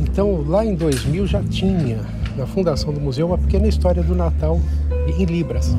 Então, 0.00 0.44
lá 0.46 0.64
em 0.64 0.74
2000 0.74 1.26
já 1.26 1.42
tinha 1.42 2.00
na 2.38 2.46
fundação 2.46 2.92
do 2.92 3.00
museu, 3.00 3.26
uma 3.26 3.38
pequena 3.38 3.66
história 3.66 4.02
do 4.02 4.14
Natal 4.14 4.60
em 5.18 5.24
Libras. 5.24 5.76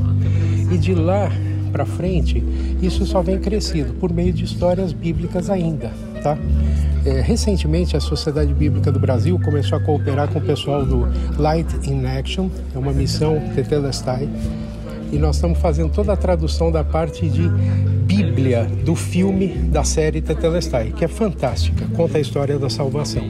E 0.71 0.77
de 0.77 0.93
lá 0.93 1.31
para 1.71 1.85
frente, 1.85 2.43
isso 2.81 3.05
só 3.05 3.21
vem 3.21 3.39
crescido 3.39 3.93
por 3.93 4.11
meio 4.11 4.33
de 4.33 4.43
histórias 4.43 4.91
bíblicas 4.91 5.49
ainda, 5.49 5.91
tá? 6.21 6.37
É, 7.05 7.21
recentemente, 7.21 7.95
a 7.95 7.99
Sociedade 7.99 8.53
Bíblica 8.53 8.91
do 8.91 8.99
Brasil 8.99 9.39
começou 9.39 9.77
a 9.77 9.81
cooperar 9.81 10.27
com 10.27 10.39
o 10.39 10.41
pessoal 10.41 10.85
do 10.85 11.07
Light 11.37 11.67
in 11.89 12.05
Action, 12.05 12.49
é 12.75 12.77
uma 12.77 12.91
missão 12.91 13.39
Tetelestai, 13.55 14.27
e 15.11 15.17
nós 15.17 15.37
estamos 15.37 15.59
fazendo 15.59 15.91
toda 15.91 16.11
a 16.11 16.17
tradução 16.17 16.71
da 16.71 16.83
parte 16.83 17.27
de 17.29 17.47
Bíblia 18.05 18.65
do 18.83 18.95
filme 18.95 19.47
da 19.47 19.83
série 19.83 20.21
Tetelestai, 20.21 20.91
que 20.91 21.05
é 21.05 21.07
fantástica, 21.07 21.85
conta 21.95 22.17
a 22.17 22.21
história 22.21 22.59
da 22.59 22.69
salvação. 22.69 23.23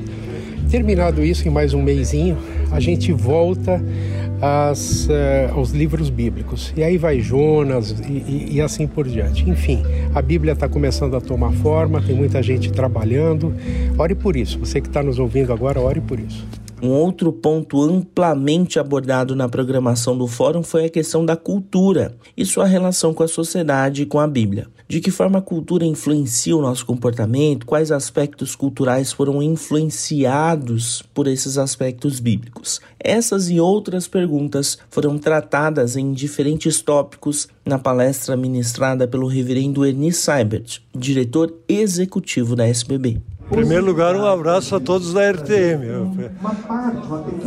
Terminado 0.69 1.25
isso, 1.25 1.47
em 1.47 1.51
mais 1.51 1.73
um 1.73 1.81
mêsinho, 1.81 2.37
a 2.71 2.79
gente 2.79 3.11
volta 3.11 3.83
às, 4.39 5.07
uh, 5.07 5.55
aos 5.55 5.71
livros 5.71 6.11
bíblicos. 6.11 6.71
E 6.77 6.83
aí 6.83 6.95
vai 6.95 7.19
Jonas 7.19 7.95
e, 8.07 8.11
e, 8.11 8.47
e 8.51 8.61
assim 8.61 8.85
por 8.85 9.07
diante. 9.07 9.49
Enfim, 9.49 9.81
a 10.13 10.21
Bíblia 10.21 10.53
está 10.53 10.69
começando 10.69 11.15
a 11.15 11.21
tomar 11.21 11.51
forma, 11.53 11.99
tem 12.03 12.15
muita 12.15 12.43
gente 12.43 12.71
trabalhando. 12.71 13.51
Ore 13.97 14.13
por 14.13 14.35
isso. 14.35 14.59
Você 14.59 14.79
que 14.79 14.87
está 14.87 15.01
nos 15.01 15.17
ouvindo 15.17 15.51
agora, 15.51 15.81
ore 15.81 16.01
por 16.01 16.19
isso. 16.19 16.45
Um 16.81 16.89
outro 16.89 17.33
ponto 17.33 17.81
amplamente 17.81 18.77
abordado 18.79 19.35
na 19.35 19.49
programação 19.49 20.15
do 20.15 20.27
fórum 20.27 20.61
foi 20.61 20.85
a 20.85 20.89
questão 20.89 21.25
da 21.25 21.35
cultura 21.35 22.15
e 22.37 22.45
sua 22.45 22.65
relação 22.65 23.11
com 23.11 23.23
a 23.23 23.27
sociedade 23.27 24.03
e 24.03 24.05
com 24.05 24.19
a 24.19 24.27
Bíblia. 24.27 24.67
De 24.89 24.99
que 24.99 25.11
forma 25.11 25.37
a 25.37 25.41
cultura 25.41 25.85
influencia 25.85 26.57
o 26.57 26.61
nosso 26.63 26.83
comportamento? 26.83 27.63
Quais 27.63 27.91
aspectos 27.91 28.55
culturais 28.55 29.11
foram 29.11 29.39
influenciados 29.39 31.03
por 31.13 31.27
esses 31.27 31.59
aspectos 31.59 32.19
bíblicos? 32.19 32.81
Essas 32.99 33.51
e 33.51 33.59
outras 33.59 34.07
perguntas 34.07 34.79
foram 34.89 35.19
tratadas 35.19 35.95
em 35.95 36.11
diferentes 36.11 36.81
tópicos 36.81 37.47
na 37.63 37.77
palestra 37.77 38.35
ministrada 38.35 39.07
pelo 39.07 39.27
reverendo 39.27 39.85
Ernie 39.85 40.11
Seibert, 40.11 40.79
diretor 40.91 41.53
executivo 41.67 42.55
da 42.55 42.67
SBB. 42.67 43.21
Em 43.51 43.55
primeiro 43.55 43.83
lugar, 43.83 44.15
um 44.15 44.25
abraço 44.27 44.75
a 44.75 44.79
todos 44.79 45.11
da 45.11 45.31
RTM. 45.31 46.29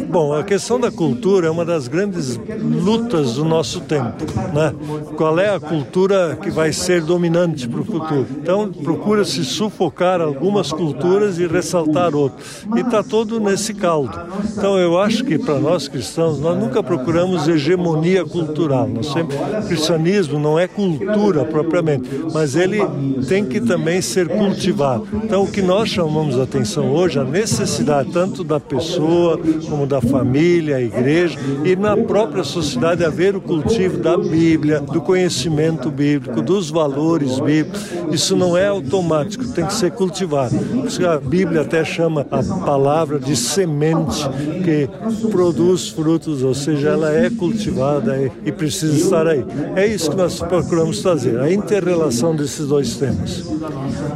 Bom, 0.09 0.35
a 0.35 0.42
questão 0.42 0.80
da 0.80 0.90
cultura 0.90 1.47
é 1.47 1.50
uma 1.50 1.64
das 1.64 1.87
grandes 1.87 2.40
lutas 2.61 3.35
do 3.35 3.44
nosso 3.44 3.80
tempo. 3.82 4.25
Né? 4.52 4.75
Qual 5.16 5.38
é 5.38 5.54
a 5.54 5.61
cultura 5.61 6.37
que 6.42 6.50
vai 6.50 6.73
ser 6.73 7.02
dominante 7.02 7.68
para 7.68 7.80
o 7.80 7.85
futuro? 7.85 8.26
Então, 8.37 8.73
procura-se 8.73 9.44
sufocar 9.44 10.21
algumas 10.21 10.73
culturas 10.73 11.38
e 11.38 11.47
ressaltar 11.47 12.16
outras. 12.16 12.66
E 12.76 12.80
está 12.80 13.02
todo 13.04 13.38
nesse 13.38 13.73
caldo. 13.73 14.18
Então, 14.56 14.76
eu 14.76 14.99
acho 14.99 15.25
que 15.25 15.38
para 15.38 15.61
nós 15.61 15.87
cristãos, 15.87 16.40
nós 16.40 16.59
nunca 16.59 16.82
procuramos 16.82 17.47
hegemonia 17.47 18.25
cultural. 18.25 18.88
Nós 18.88 19.06
sempre, 19.06 19.37
o 19.37 19.66
cristianismo 19.68 20.38
não 20.40 20.59
é 20.59 20.66
cultura 20.66 21.44
propriamente, 21.44 22.11
mas 22.32 22.56
ele 22.56 22.80
tem 23.28 23.44
que 23.44 23.61
também 23.61 24.02
ser 24.02 24.28
cultivado. 24.28 25.06
Então, 25.23 25.44
o 25.44 25.47
que 25.50 25.62
nós 25.62 25.91
chamamos 25.92 26.38
a 26.38 26.44
atenção 26.44 26.90
hoje 26.90 27.18
a 27.18 27.25
necessidade 27.25 28.11
tanto 28.11 28.42
da 28.42 28.58
pessoa 28.58 29.38
como 29.68 29.87
da 29.87 30.00
família, 30.00 30.76
a 30.76 30.80
igreja 30.80 31.38
e 31.64 31.76
na 31.76 31.94
própria 31.94 32.42
sociedade 32.42 33.04
haver 33.04 33.37
o 33.37 33.42
cultivo 33.42 33.99
da 33.99 34.16
Bíblia, 34.16 34.80
do 34.80 35.02
conhecimento 35.02 35.90
bíblico, 35.90 36.40
dos 36.40 36.70
valores 36.70 37.38
bíblicos. 37.38 37.82
Isso 38.11 38.34
não 38.34 38.56
é 38.56 38.68
automático, 38.68 39.46
tem 39.49 39.66
que 39.66 39.75
ser 39.75 39.90
cultivado. 39.90 40.56
A 41.06 41.18
Bíblia 41.18 41.61
até 41.61 41.84
chama 41.84 42.26
a 42.30 42.42
palavra 42.64 43.18
de 43.18 43.37
semente 43.37 44.26
que 44.64 44.88
produz 45.30 45.90
frutos, 45.90 46.42
ou 46.42 46.54
seja, 46.54 46.88
ela 46.88 47.12
é 47.12 47.28
cultivada 47.28 48.18
e 48.46 48.50
precisa 48.50 48.96
estar 48.96 49.26
aí. 49.26 49.44
É 49.76 49.87
isso 49.87 50.11
que 50.11 50.16
nós 50.16 50.38
procuramos 50.38 51.02
fazer, 51.02 51.38
a 51.38 51.52
interrelação 51.52 52.34
desses 52.34 52.66
dois 52.66 52.96
temas. 52.96 53.44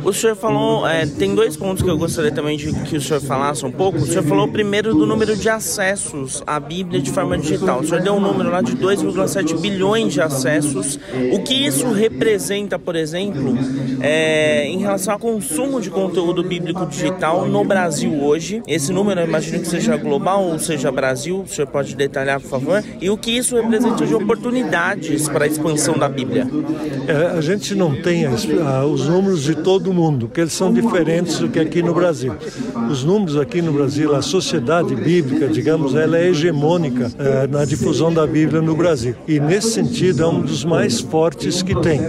O 0.03 0.13
senhor 0.13 0.37
falou, 0.37 0.87
é, 0.87 1.05
tem 1.05 1.35
dois 1.35 1.57
pontos 1.67 1.83
que 1.83 1.91
eu 1.91 1.99
gostaria 1.99 2.31
também 2.31 2.57
de 2.57 2.73
que 2.73 2.97
o 2.97 3.01
senhor 3.01 3.21
falasse 3.21 3.67
um 3.67 3.73
pouco. 3.73 3.99
O 3.99 4.07
senhor 4.07 4.23
falou 4.23 4.47
primeiro 4.47 4.95
do 4.95 5.05
número 5.05 5.37
de 5.37 5.49
acessos 5.49 6.41
à 6.47 6.61
Bíblia 6.61 7.03
de 7.03 7.11
forma 7.11 7.37
digital. 7.37 7.81
O 7.81 7.85
senhor 7.85 8.01
deu 8.03 8.15
um 8.15 8.21
número 8.21 8.53
lá 8.53 8.63
de 8.63 8.77
2,7 8.77 9.59
bilhões 9.59 10.13
de 10.13 10.21
acessos. 10.21 10.97
O 11.33 11.43
que 11.43 11.55
isso 11.55 11.91
representa, 11.91 12.79
por 12.79 12.95
exemplo, 12.95 13.59
é, 14.01 14.69
em 14.69 14.79
relação 14.79 15.15
ao 15.15 15.19
consumo 15.19 15.81
de 15.81 15.91
conteúdo 15.91 16.45
bíblico 16.45 16.87
digital 16.87 17.49
no 17.49 17.65
Brasil 17.65 18.23
hoje? 18.23 18.63
Esse 18.69 18.93
número 18.93 19.23
eu 19.23 19.27
imagino 19.27 19.59
que 19.59 19.67
seja 19.67 19.97
global 19.97 20.45
ou 20.45 20.61
seja 20.61 20.93
Brasil. 20.93 21.43
O 21.45 21.49
senhor 21.49 21.67
pode 21.67 21.97
detalhar, 21.97 22.41
por 22.41 22.49
favor? 22.49 22.85
E 23.01 23.11
o 23.11 23.17
que 23.17 23.33
isso 23.33 23.57
representa 23.57 24.07
de 24.07 24.15
oportunidades 24.15 25.29
para 25.29 25.47
a 25.47 25.49
expansão 25.49 25.99
da 25.99 26.09
Bíblia? 26.09 26.47
É, 27.09 27.37
a 27.37 27.41
gente 27.41 27.75
não 27.75 28.01
tem 28.01 28.25
as, 28.25 28.47
os 28.89 29.09
números 29.09 29.43
de 29.43 29.57
todo 29.57 29.93
mundo, 29.93 30.29
porque 30.29 30.43
eles 30.43 30.53
são 30.53 30.73
diferentes 30.73 31.41
do 31.41 31.56
que 31.57 31.61
aqui 31.61 31.83
no 31.83 31.95
Brasil. 31.95 32.35
Os 32.91 33.03
números 33.03 33.39
aqui 33.39 33.63
no 33.63 33.73
Brasil, 33.73 34.15
a 34.15 34.21
sociedade 34.21 34.95
bíblica, 34.95 35.49
digamos, 35.49 35.95
ela 35.95 36.19
é 36.19 36.29
hegemônica 36.29 37.11
eh, 37.19 37.47
na 37.47 37.65
difusão 37.65 38.13
da 38.13 38.27
Bíblia 38.27 38.61
no 38.61 38.77
Brasil. 38.77 39.15
E 39.27 39.41
nesse 39.41 39.71
sentido 39.71 40.23
é 40.23 40.27
um 40.27 40.43
dos 40.43 40.65
mais 40.67 41.01
fortes 41.01 41.63
que 41.63 41.75
tem. 41.81 42.01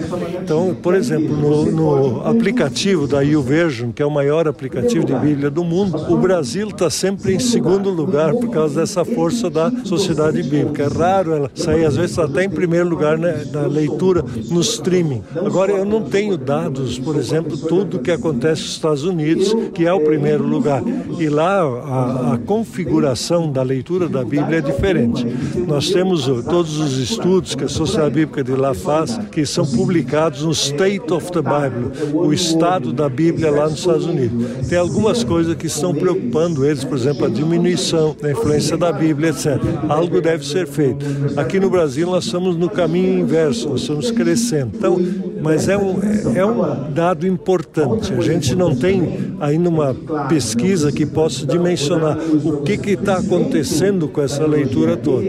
Então, 0.43 0.75
por 0.81 0.93
exemplo, 0.93 1.35
no, 1.35 1.71
no 1.71 2.27
aplicativo 2.27 3.07
da 3.07 3.21
YouVersion, 3.21 3.93
que 3.93 4.01
é 4.01 4.05
o 4.05 4.11
maior 4.11 4.49
aplicativo 4.49 5.05
de 5.05 5.15
Bíblia 5.15 5.49
do 5.49 5.63
mundo, 5.63 5.97
o 6.09 6.17
Brasil 6.17 6.67
está 6.67 6.89
sempre 6.89 7.33
em 7.33 7.39
segundo 7.39 7.89
lugar 7.89 8.33
por 8.33 8.49
causa 8.49 8.81
dessa 8.81 9.05
força 9.05 9.49
da 9.49 9.71
sociedade 9.85 10.43
bíblica. 10.43 10.83
É 10.83 10.87
raro 10.87 11.31
ela 11.31 11.51
sair, 11.55 11.85
às 11.85 11.95
vezes 11.95 12.19
até 12.19 12.43
em 12.43 12.49
primeiro 12.49 12.89
lugar 12.89 13.17
né, 13.17 13.45
na 13.51 13.65
leitura 13.65 14.25
no 14.49 14.59
streaming. 14.59 15.23
Agora, 15.35 15.71
eu 15.71 15.85
não 15.85 16.01
tenho 16.01 16.37
dados, 16.37 16.99
por 16.99 17.15
exemplo, 17.15 17.57
tudo 17.57 17.99
que 17.99 18.11
acontece 18.11 18.63
nos 18.63 18.71
Estados 18.71 19.03
Unidos, 19.03 19.36
que 19.73 19.85
é 19.85 19.93
o 19.93 19.99
primeiro 19.99 20.45
lugar. 20.45 20.81
E 21.19 21.29
lá 21.29 21.61
a, 21.61 22.33
a 22.33 22.37
configuração 22.37 23.51
da 23.51 23.61
leitura 23.61 24.07
da 24.07 24.23
Bíblia 24.23 24.59
é 24.59 24.61
diferente. 24.61 25.25
Nós 25.67 25.89
temos 25.89 26.25
todos 26.45 26.79
os 26.79 26.97
estudos 26.97 27.55
que 27.55 27.63
a 27.63 27.69
Sociedade 27.69 28.15
Bíblica 28.15 28.43
de 28.43 28.53
lá 28.53 28.73
faz, 28.73 29.17
que 29.31 29.45
são 29.45 29.65
publicados 29.65 30.43
no 30.43 30.51
State 30.51 31.11
of 31.11 31.31
the 31.31 31.41
Bible, 31.41 32.13
o 32.13 32.33
estado 32.33 32.93
da 32.93 33.09
Bíblia 33.09 33.51
lá 33.51 33.69
nos 33.69 33.79
Estados 33.79 34.05
Unidos. 34.05 34.67
Tem 34.67 34.77
algumas 34.77 35.23
coisas 35.23 35.55
que 35.55 35.67
estão 35.67 35.93
preocupando 35.93 36.65
eles, 36.65 36.83
por 36.83 36.97
exemplo, 36.97 37.25
a 37.25 37.29
diminuição 37.29 38.15
da 38.19 38.31
influência 38.31 38.77
da 38.77 38.91
Bíblia, 38.91 39.29
etc. 39.29 39.59
Algo 39.89 40.21
deve 40.21 40.45
ser 40.45 40.67
feito. 40.67 41.05
Aqui 41.35 41.59
no 41.59 41.69
Brasil 41.69 42.07
nós 42.07 42.25
estamos 42.25 42.55
no 42.55 42.69
caminho 42.69 43.19
inverso, 43.19 43.69
nós 43.69 43.81
estamos 43.81 44.11
crescendo. 44.11 44.71
Então, 44.75 44.97
mas 45.41 45.67
é 45.67 45.77
um, 45.77 45.95
é 46.35 46.45
um 46.45 46.91
dado 46.93 47.27
importante. 47.27 48.13
A 48.13 48.21
gente 48.21 48.55
não 48.55 48.75
tem 48.75 49.16
ainda 49.39 49.69
uma 49.69 49.93
pesquisa 50.27 50.91
que 50.91 51.05
possa 51.05 51.45
dimensionar 51.45 52.17
o 52.17 52.61
que 52.61 52.91
está 52.91 53.17
acontecendo 53.17 54.07
com 54.07 54.21
essa 54.21 54.45
leitura 54.45 54.95
toda. 54.97 55.27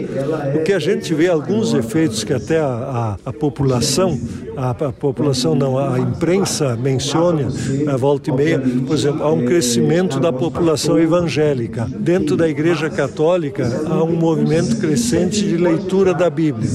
O 0.55 0.63
que 0.63 0.73
a 0.73 0.79
gente 0.79 1.13
vê 1.13 1.27
alguns 1.27 1.73
efeitos 1.73 2.23
que 2.23 2.33
até 2.33 2.59
a, 2.59 3.17
a, 3.25 3.29
a 3.29 3.33
população, 3.33 4.19
a, 4.55 4.71
a, 4.71 4.91
população 4.91 5.55
não, 5.55 5.77
a 5.77 5.99
imprensa 5.99 6.75
menciona 6.75 7.47
a 7.87 7.97
volta 7.97 8.29
e 8.29 8.33
meia, 8.33 8.59
por 8.59 8.95
exemplo, 8.95 9.23
há 9.23 9.31
um 9.31 9.45
crescimento 9.45 10.19
da 10.19 10.31
população 10.31 10.99
evangélica. 10.99 11.87
Dentro 11.99 12.35
da 12.35 12.47
Igreja 12.47 12.89
Católica 12.89 13.67
há 13.85 14.03
um 14.03 14.15
movimento 14.15 14.77
crescente 14.77 15.47
de 15.47 15.57
leitura 15.57 16.13
da 16.13 16.29
Bíblia. 16.29 16.69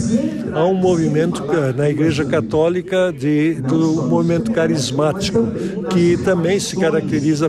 Há 0.53 0.65
um 0.65 0.75
movimento 0.75 1.45
eh, 1.51 1.73
na 1.77 1.91
Igreja 1.91 2.25
Católica 2.25 3.13
de, 3.13 3.55
do 3.55 4.05
movimento 4.05 4.53
carismático, 4.53 5.47
que 5.91 6.17
também 6.19 6.61
se 6.61 6.77
caracteriza 6.77 7.04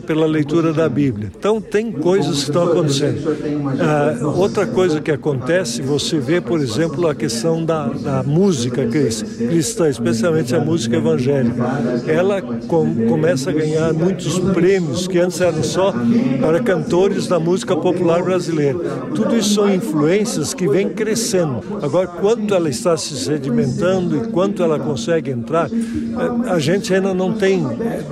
pela 0.06 0.26
leitura 0.26 0.74
da 0.74 0.88
Bíblia. 0.88 1.32
Então 1.38 1.60
tem 1.60 1.92
coisas 1.92 2.44
que 2.44 2.50
estão 2.50 2.64
acontecendo. 2.64 3.22
Ah, 3.80 4.28
outra 4.28 4.66
coisa 4.66 5.02
que 5.02 5.12
acontece, 5.12 5.82
você 5.82 6.18
vê, 6.20 6.40
por 6.42 6.60
exemplo, 6.60 7.08
a 7.08 7.16
questão 7.16 7.64
da, 7.64 7.88
da 7.88 8.24
música 8.24 8.88
cristã, 8.88 9.90
especialmente 9.90 10.56
a 10.56 10.60
música 10.60 10.98
evangélica. 10.98 11.64
Ela 12.08 12.42
com, 12.42 13.08
começa 13.08 13.50
a 13.50 13.54
ganhar 13.54 13.94
muitos 13.94 14.40
prêmios 14.40 15.08
que 15.08 15.20
antes 15.20 15.40
eram 15.42 15.64
só 15.64 15.94
para 16.40 16.60
cantores 16.62 17.28
da 17.28 17.40
música 17.40 17.76
popular 17.76 18.24
brasileira. 18.24 18.78
Tudo 19.14 19.36
isso 19.36 19.56
são 19.56 19.74
influências 19.74 20.54
que 20.54 20.68
vêm 20.68 20.90
crescendo. 20.90 21.62
Agora, 21.82 22.08
quanto 22.08 22.54
ela 22.54 22.70
está 22.70 22.98
se 22.98 23.16
sedimentando 23.16 24.18
e 24.18 24.28
quanto 24.28 24.64
ela 24.64 24.80
consegue 24.80 25.32
entrar, 25.32 25.70
eh, 25.70 26.50
a 26.50 26.60
gente 26.60 26.94
ainda 26.94 27.14
não 27.14 27.34
tem 27.34 27.66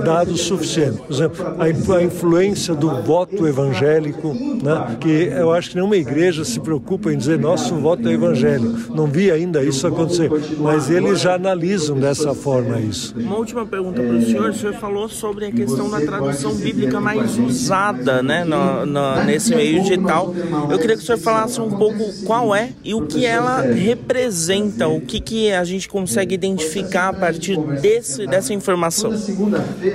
dados 0.04 0.42
suficientes. 0.42 1.00
Por 1.00 1.14
exemplo, 1.14 1.33
a 1.60 2.02
influência 2.02 2.74
do 2.74 3.02
voto 3.02 3.48
evangélico, 3.48 4.34
né, 4.34 4.98
que 5.00 5.32
eu 5.36 5.52
acho 5.52 5.70
que 5.70 5.76
nenhuma 5.76 5.98
igreja 5.98 6.44
se 6.44 6.60
preocupa 6.60 7.12
em 7.12 7.18
dizer 7.18 7.40
nosso 7.40 7.76
voto 7.76 8.08
é 8.08 8.14
evangélico. 8.14 8.94
Não 8.94 9.08
vi 9.08 9.32
ainda 9.32 9.64
isso 9.64 9.86
acontecer, 9.86 10.30
mas 10.60 10.90
eles 10.90 11.20
já 11.20 11.36
analisam 11.36 11.98
dessa 11.98 12.34
forma 12.34 12.80
isso. 12.80 13.14
Uma 13.18 13.38
última 13.38 13.66
pergunta 13.66 14.02
para 14.02 14.14
o 14.14 14.22
senhor. 14.22 14.50
O 14.50 14.54
senhor 14.54 14.74
falou 14.76 15.10
sobre 15.10 15.46
a 15.46 15.52
questão 15.52 15.90
da 15.90 16.00
tradução 16.02 16.56
bíblica 16.56 17.00
mais 17.00 17.38
usada 17.38 18.22
né, 18.22 18.44
no, 18.44 18.86
no, 18.86 19.24
nesse 19.24 19.56
meio 19.56 19.82
digital. 19.82 20.34
Eu 20.70 20.78
queria 20.80 20.96
que 20.96 21.04
o 21.04 21.06
senhor 21.06 21.18
falasse 21.18 21.60
um 21.60 21.70
pouco 21.70 22.04
qual 22.26 22.56
é 22.56 22.70
e 22.84 22.94
o 22.94 23.06
que 23.06 23.26
ela 23.26 23.62
representa, 23.62 24.88
o 24.88 25.02
que, 25.02 25.20
que 25.20 25.52
a 25.52 25.64
gente 25.64 25.88
consegue 25.88 26.36
identificar 26.36 27.10
a 27.10 27.14
partir 27.14 27.58
desse, 27.82 28.26
dessa 28.28 28.54
informação. 28.54 29.12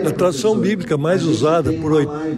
A 0.06 0.10
tradução 0.10 0.58
bíblica 0.58 0.96
mais 0.96 1.22
usada 1.28 1.72
por 1.72 1.92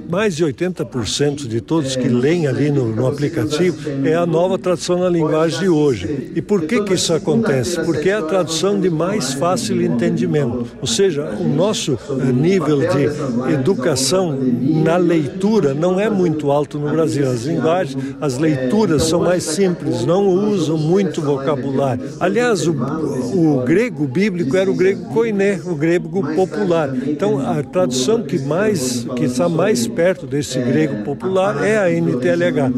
mais 0.09 0.37
de 0.37 0.45
80% 0.45 1.47
de 1.47 1.61
todos 1.61 1.97
que 1.97 2.09
leem 2.09 2.47
ali 2.47 2.71
no, 2.71 2.87
no 2.87 3.07
aplicativo 3.07 3.79
é 4.05 4.15
a 4.15 4.27
nova 4.27 4.59
tradução 4.59 4.99
na 4.99 5.09
linguagem 5.09 5.61
de 5.61 5.69
hoje. 5.69 6.33
E 6.35 6.43
por 6.43 6.63
que, 6.63 6.83
que 6.83 6.95
isso 6.95 7.13
acontece? 7.13 7.81
Porque 7.85 8.11
é 8.11 8.15
a 8.15 8.23
tradução 8.23 8.79
de 8.79 8.91
mais 8.91 9.35
fácil 9.35 9.81
entendimento. 9.83 10.67
Ou 10.81 10.87
seja, 10.87 11.31
o 11.39 11.49
nosso 11.49 11.93
eh, 11.93 12.33
nível 12.33 12.81
de 12.81 13.53
educação 13.53 14.37
na 14.85 14.97
leitura 14.97 15.75
não 15.75 15.99
é 15.99 16.09
muito 16.09 16.51
alto 16.51 16.79
no 16.79 16.91
Brasil. 16.91 17.29
As 17.31 17.45
linguagens, 17.45 17.97
as 18.21 18.39
leituras 18.39 19.05
são 19.05 19.21
mais 19.21 19.45
simples, 19.45 20.05
não 20.05 20.27
usam 20.27 20.77
muito 20.77 21.21
vocabulário. 21.21 22.05
Aliás, 22.19 22.67
o, 22.67 22.73
o 22.73 23.63
grego 23.65 24.07
bíblico 24.07 24.57
era 24.57 24.71
o 24.71 24.75
grego 24.75 25.05
koiné, 25.13 25.61
o 25.65 25.75
grego 25.75 26.23
popular. 26.35 26.95
Então, 27.07 27.39
a 27.39 27.63
tradução 27.63 28.23
que 28.23 28.39
mais 28.39 28.80
que 29.17 29.25
está 29.25 29.49
mais 29.49 29.87
perto 29.87 30.27
desse 30.27 30.59
grego 30.61 31.05
popular 31.05 31.65
é 31.65 31.79
a 31.79 31.91
NTLH. 31.91 32.73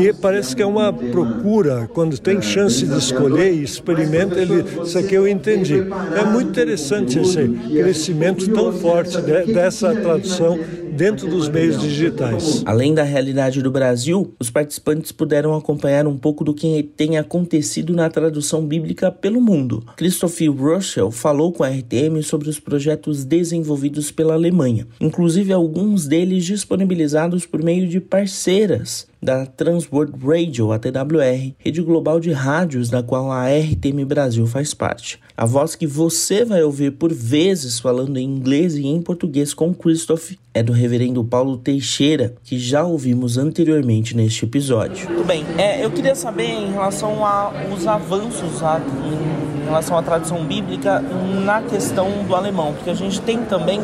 E 0.00 0.12
parece 0.12 0.54
que 0.54 0.62
é 0.62 0.66
uma 0.66 0.92
procura, 0.92 1.88
quando 1.92 2.18
tem 2.18 2.40
chance 2.40 2.86
de 2.86 2.98
escolher 2.98 3.52
e 3.52 3.62
experimenta, 3.62 4.38
ele, 4.38 4.64
isso 4.82 4.98
aqui 4.98 5.14
eu 5.14 5.26
entendi. 5.26 5.84
É 6.14 6.24
muito 6.24 6.50
interessante 6.50 7.18
esse 7.18 7.48
crescimento 7.48 8.48
tão 8.50 8.72
forte 8.72 9.20
de, 9.20 9.52
dessa 9.52 9.94
tradução 9.94 10.58
dentro 10.96 11.28
dos 11.28 11.48
meios 11.48 11.78
digitais. 11.78 12.62
Além 12.64 12.94
da 12.94 13.02
realidade 13.02 13.60
do 13.60 13.70
Brasil, 13.70 14.34
os 14.40 14.48
participantes 14.48 15.12
puderam 15.12 15.54
acompanhar 15.54 16.06
um 16.06 16.16
pouco 16.16 16.42
do 16.42 16.54
que 16.54 16.82
tem 16.82 17.18
acontecido 17.18 17.94
na 17.94 18.08
tradução 18.08 18.66
bíblica 18.66 19.12
pelo 19.12 19.40
mundo. 19.40 19.84
Christopher 19.96 20.50
Russell 20.50 21.10
falou 21.10 21.52
com 21.52 21.62
a 21.62 21.68
RTM 21.68 22.22
sobre 22.22 22.48
os 22.48 22.58
projetos 22.58 23.24
desenvolvidos 23.24 24.10
pela 24.10 24.32
Alemanha, 24.32 24.86
inclusive 24.98 25.52
alguns 25.52 26.06
deles 26.06 26.44
disponibilizados 26.44 27.44
por 27.44 27.62
meio 27.62 27.86
de 27.86 28.00
parceiras 28.00 29.06
da 29.22 29.46
Transworld 29.46 30.14
Radio, 30.24 30.72
a 30.72 30.78
TWR, 30.78 31.54
rede 31.58 31.82
global 31.82 32.20
de 32.20 32.32
rádios 32.32 32.88
da 32.90 33.02
qual 33.02 33.30
a 33.32 33.46
RTM 33.48 34.04
Brasil 34.04 34.46
faz 34.46 34.74
parte. 34.74 35.20
A 35.36 35.44
voz 35.44 35.74
que 35.74 35.86
você 35.86 36.44
vai 36.44 36.62
ouvir 36.62 36.92
por 36.92 37.12
vezes 37.12 37.78
falando 37.78 38.16
em 38.16 38.24
inglês 38.24 38.74
e 38.76 38.86
em 38.86 39.02
português 39.02 39.52
com 39.52 39.74
Christoph 39.74 40.32
é 40.54 40.62
do 40.62 40.72
reverendo 40.72 41.22
Paulo 41.22 41.58
Teixeira, 41.58 42.34
que 42.42 42.58
já 42.58 42.84
ouvimos 42.84 43.36
anteriormente 43.36 44.16
neste 44.16 44.44
episódio. 44.44 45.06
Tudo 45.06 45.24
bem, 45.24 45.44
é, 45.58 45.84
eu 45.84 45.90
queria 45.90 46.14
saber 46.14 46.48
em 46.48 46.72
relação 46.72 47.24
aos 47.24 47.86
avanços 47.86 48.62
a, 48.62 48.80
em 48.80 49.55
relação 49.66 49.98
à 49.98 50.02
tradição 50.02 50.44
bíblica 50.44 51.02
na 51.44 51.60
questão 51.62 52.08
do 52.26 52.34
alemão, 52.34 52.72
porque 52.72 52.90
a 52.90 52.94
gente 52.94 53.20
tem 53.20 53.38
também 53.44 53.80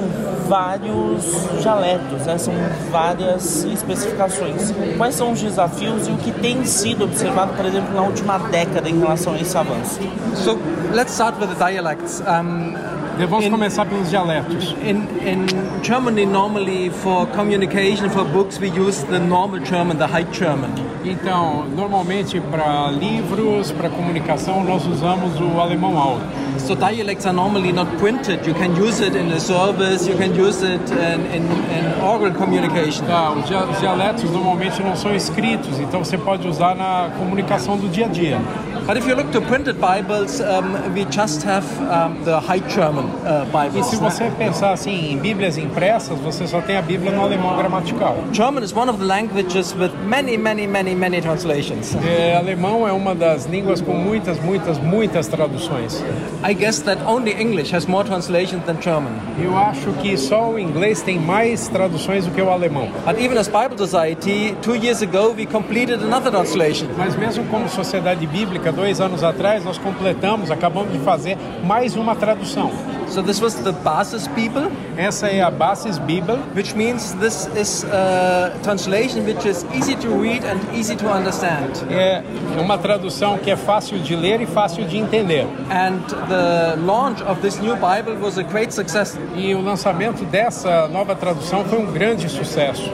vários 0.49 1.49
dialetos, 1.61 2.27
né? 2.27 2.39
são 2.39 2.55
várias 2.91 3.65
especificações. 3.65 4.73
Quais 4.97 5.15
são 5.15 5.33
os 5.33 5.41
desafios 5.41 6.09
e 6.09 6.11
o 6.11 6.17
que 6.17 6.33
tem 6.33 6.65
sido 6.65 7.05
observado, 7.05 7.55
por 7.55 7.65
exemplo, 7.65 7.95
na 7.95 8.03
última 8.03 8.39
década 8.39 8.89
em 8.89 8.99
relação 8.99 9.35
a 9.35 9.41
esse 9.41 9.57
avanço? 9.57 10.01
So, 10.37 10.59
let's 10.93 11.13
start 11.13 11.39
with 11.41 11.49
the 11.49 11.65
dialects. 11.65 12.21
Um, 12.21 13.02
Vamos 13.29 13.49
começar 13.49 13.85
pelos 13.87 14.09
dialetos. 14.11 14.75
In, 14.83 15.07
in 15.27 15.47
Germany, 15.83 16.25
normally 16.25 16.91
for 16.91 17.27
communication, 17.27 18.09
for 18.11 18.25
books, 18.25 18.59
we 18.59 18.69
use 18.69 19.05
the 19.05 19.19
normal 19.19 19.61
German, 19.61 19.99
the 19.99 20.07
High 20.07 20.27
German. 20.33 20.71
Então, 21.05 21.67
normalmente 21.77 22.41
para 22.41 22.91
livros, 22.91 23.71
para 23.71 23.91
comunicação, 23.91 24.65
nós 24.65 24.87
usamos 24.87 25.39
o 25.41 25.61
alemão 25.61 25.99
alto. 25.99 26.42
So 26.67 26.77
dialects 26.77 27.27
are 27.27 27.33
normally 27.33 27.73
not 27.73 27.89
printed. 27.99 28.47
You 28.47 28.55
can 28.55 28.77
use 28.77 29.01
it 29.01 29.17
in 29.17 29.33
a 29.33 29.41
service, 29.41 30.07
you 30.07 30.17
can 30.17 30.33
use 30.35 30.63
it 30.63 30.81
in, 30.93 31.21
in, 31.27 31.43
in 31.43 32.01
oral 32.01 32.33
communication. 32.33 33.05
Tá, 33.07 33.33
os 33.33 33.81
dialetos 33.81 34.31
normalmente 34.31 34.81
não 34.81 34.95
são 34.95 35.13
escritos, 35.15 35.81
então 35.81 36.05
você 36.05 36.17
pode 36.17 36.47
usar 36.47 36.77
na 36.77 37.11
comunicação 37.19 37.77
do 37.77 37.89
dia 37.89 38.07
a 38.07 38.09
dia. 38.09 38.39
But 38.87 38.97
if 38.97 39.07
you 39.07 39.15
look 39.15 39.31
to 39.31 39.41
printed 39.41 39.81
Bibles, 39.81 40.41
um, 40.41 40.93
we 40.93 41.05
just 41.05 41.45
have 41.45 41.65
um, 41.83 42.25
the 42.25 42.41
High 42.41 42.69
German 42.69 43.07
uh, 43.25 43.45
Bibles. 43.53 43.87
E 43.87 43.91
se 43.91 43.97
você 43.97 44.29
pensar 44.37 44.73
assim 44.73 45.13
em 45.13 45.19
Bíblias 45.19 45.57
impressas, 45.57 46.19
você 46.19 46.49
só 46.49 46.61
tem 46.61 46.77
a 46.77 46.83
Bíblia 46.83 47.13
no 47.13 47.23
alemão 47.23 47.57
gramatical. 47.57 48.17
German 48.33 48.65
is 48.65 48.73
one 48.75 48.91
of 48.91 48.99
the 48.99 49.05
languages 49.05 49.73
with 49.75 49.93
many, 50.05 50.37
many, 50.37 50.67
many, 50.67 50.97
many 50.97 51.21
translations. 51.21 51.97
É, 52.05 52.37
alemão 52.37 52.87
é 52.87 52.93
uma 52.93 53.15
das 53.15 53.47
línguas 53.47 53.81
com 53.81 53.95
muitas, 53.95 54.41
muitas, 54.41 54.79
muitas 54.79 55.29
traduções. 55.29 56.03
I 56.45 56.52
I 56.53 56.55
guess 56.55 56.83
that 56.83 56.99
only 57.07 57.33
English 57.33 57.73
has 57.73 57.89
more 57.89 58.05
translations 58.05 58.63
than 58.67 58.79
German. 58.79 59.15
Eu 59.43 59.57
acho 59.57 59.91
que 60.03 60.19
só 60.19 60.51
o 60.51 60.59
inglês 60.59 61.01
tem 61.01 61.19
mais 61.19 61.67
traduções 61.69 62.27
do 62.27 62.31
que 62.31 62.43
o 62.43 62.51
alemão. 62.51 62.91
But 63.07 63.19
even 63.19 63.39
as 63.39 63.49
Bible 63.49 63.79
Society, 63.79 64.55
two 64.61 64.77
years 64.77 65.01
ago 65.01 65.33
we 65.35 65.47
completed 65.47 66.05
another 66.05 66.31
translation. 66.31 66.89
Mas 66.99 67.17
mesmo 67.17 67.47
como 67.47 67.71
sociedade 67.71 68.27
bíblica, 68.27 68.71
dois 68.71 69.01
anos 69.01 69.25
atrás 69.25 69.65
nós 69.65 69.79
completamos, 69.79 70.51
acabamos 70.51 70.93
de 70.93 70.99
fazer 70.99 71.39
mais 71.65 71.97
uma 71.97 72.15
tradução. 72.15 72.71
So 73.13 73.21
this 73.21 73.43
was 73.43 73.55
the 73.57 73.73
Basis 73.73 74.27
Bible. 74.27 74.73
Essa 74.97 75.27
é 75.27 75.43
a 75.43 75.51
Basis 75.51 75.99
Bible, 75.99 76.39
which 76.55 76.75
means 76.75 77.13
this 77.21 77.47
is 77.55 77.85
a 77.85 78.59
translation 78.63 79.27
which 79.27 79.45
is 79.45 79.67
easy 79.75 79.95
to 79.97 80.09
read 80.09 80.47
and 80.47 80.59
easy 80.75 80.97
to 80.97 81.07
understand. 81.09 81.73
É 81.91 82.23
uma 82.59 82.79
tradução 82.79 83.37
que 83.37 83.51
é 83.51 83.57
fácil 83.57 83.99
de 83.99 84.17
ler 84.17 84.41
e 84.41 84.47
fácil 84.47 84.87
de 84.87 84.97
entender. 84.97 85.47
And 85.71 86.01
the 86.29 86.81
launch 86.81 87.23
of 87.25 87.43
this 87.43 87.61
new 87.61 87.77
Bible 87.77 88.17
was 88.19 88.39
a 88.39 88.43
great 88.43 88.73
success. 88.73 89.19
E 89.37 89.55
o 89.55 89.61
lançamento 89.61 90.25
dessa 90.25 90.89
nova 90.89 91.15
tradução 91.15 91.67
foi 91.67 91.81
um 91.81 91.93
grande 91.93 92.31
sucesso. 92.31 92.91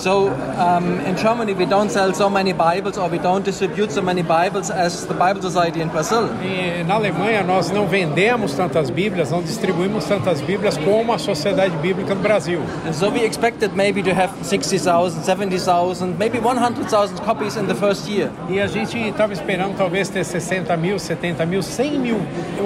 So 0.00 0.30
um, 0.56 0.98
in 1.00 1.14
Germany 1.14 1.52
we 1.52 1.66
don't 1.66 1.90
sell 1.90 2.14
so 2.14 2.30
many 2.30 2.54
Bibles 2.54 2.96
or 2.96 3.10
we 3.10 3.18
don't 3.18 3.44
distribute 3.44 3.92
so 3.92 4.00
many 4.00 4.22
Bibles 4.22 4.70
as 4.70 5.04
the 5.04 5.12
Bible 5.12 5.42
Society 5.42 5.82
in 5.82 5.88
Brazil. 5.88 6.26
Na 6.86 6.94
Alemanha 6.94 7.42
nós 7.42 7.70
não 7.70 7.86
vendemos 7.86 8.54
tantas 8.54 8.88
Bíblias, 8.88 9.30
não 9.30 9.42
distribuímos 9.42 10.06
tantas 10.06 10.40
Bíblias 10.40 10.78
como 10.78 11.12
a 11.12 11.18
Sociedade 11.18 11.76
Bíblica 11.76 12.14
do 12.14 12.22
Brasil. 12.22 12.62
And 12.86 12.94
so 12.94 13.10
we 13.10 13.26
expected 13.26 13.76
maybe 13.76 14.02
to 14.02 14.14
have 14.14 14.32
60,000, 14.42 15.22
70,000, 15.22 16.16
maybe 16.18 16.38
100,000 16.38 17.20
copies 17.20 17.56
in 17.56 17.66
the 17.66 17.74
first 17.74 18.08
year. 18.08 18.30
E 18.48 18.58
a 18.58 18.66
gente 18.66 18.96
estava 18.96 19.34
esperando 19.34 19.76
talvez 19.76 20.08
ter 20.08 20.24
60 20.24 20.74
mil, 20.78 20.98
70 20.98 21.44
mil, 21.44 21.62
100 21.62 21.98
mil 21.98 22.16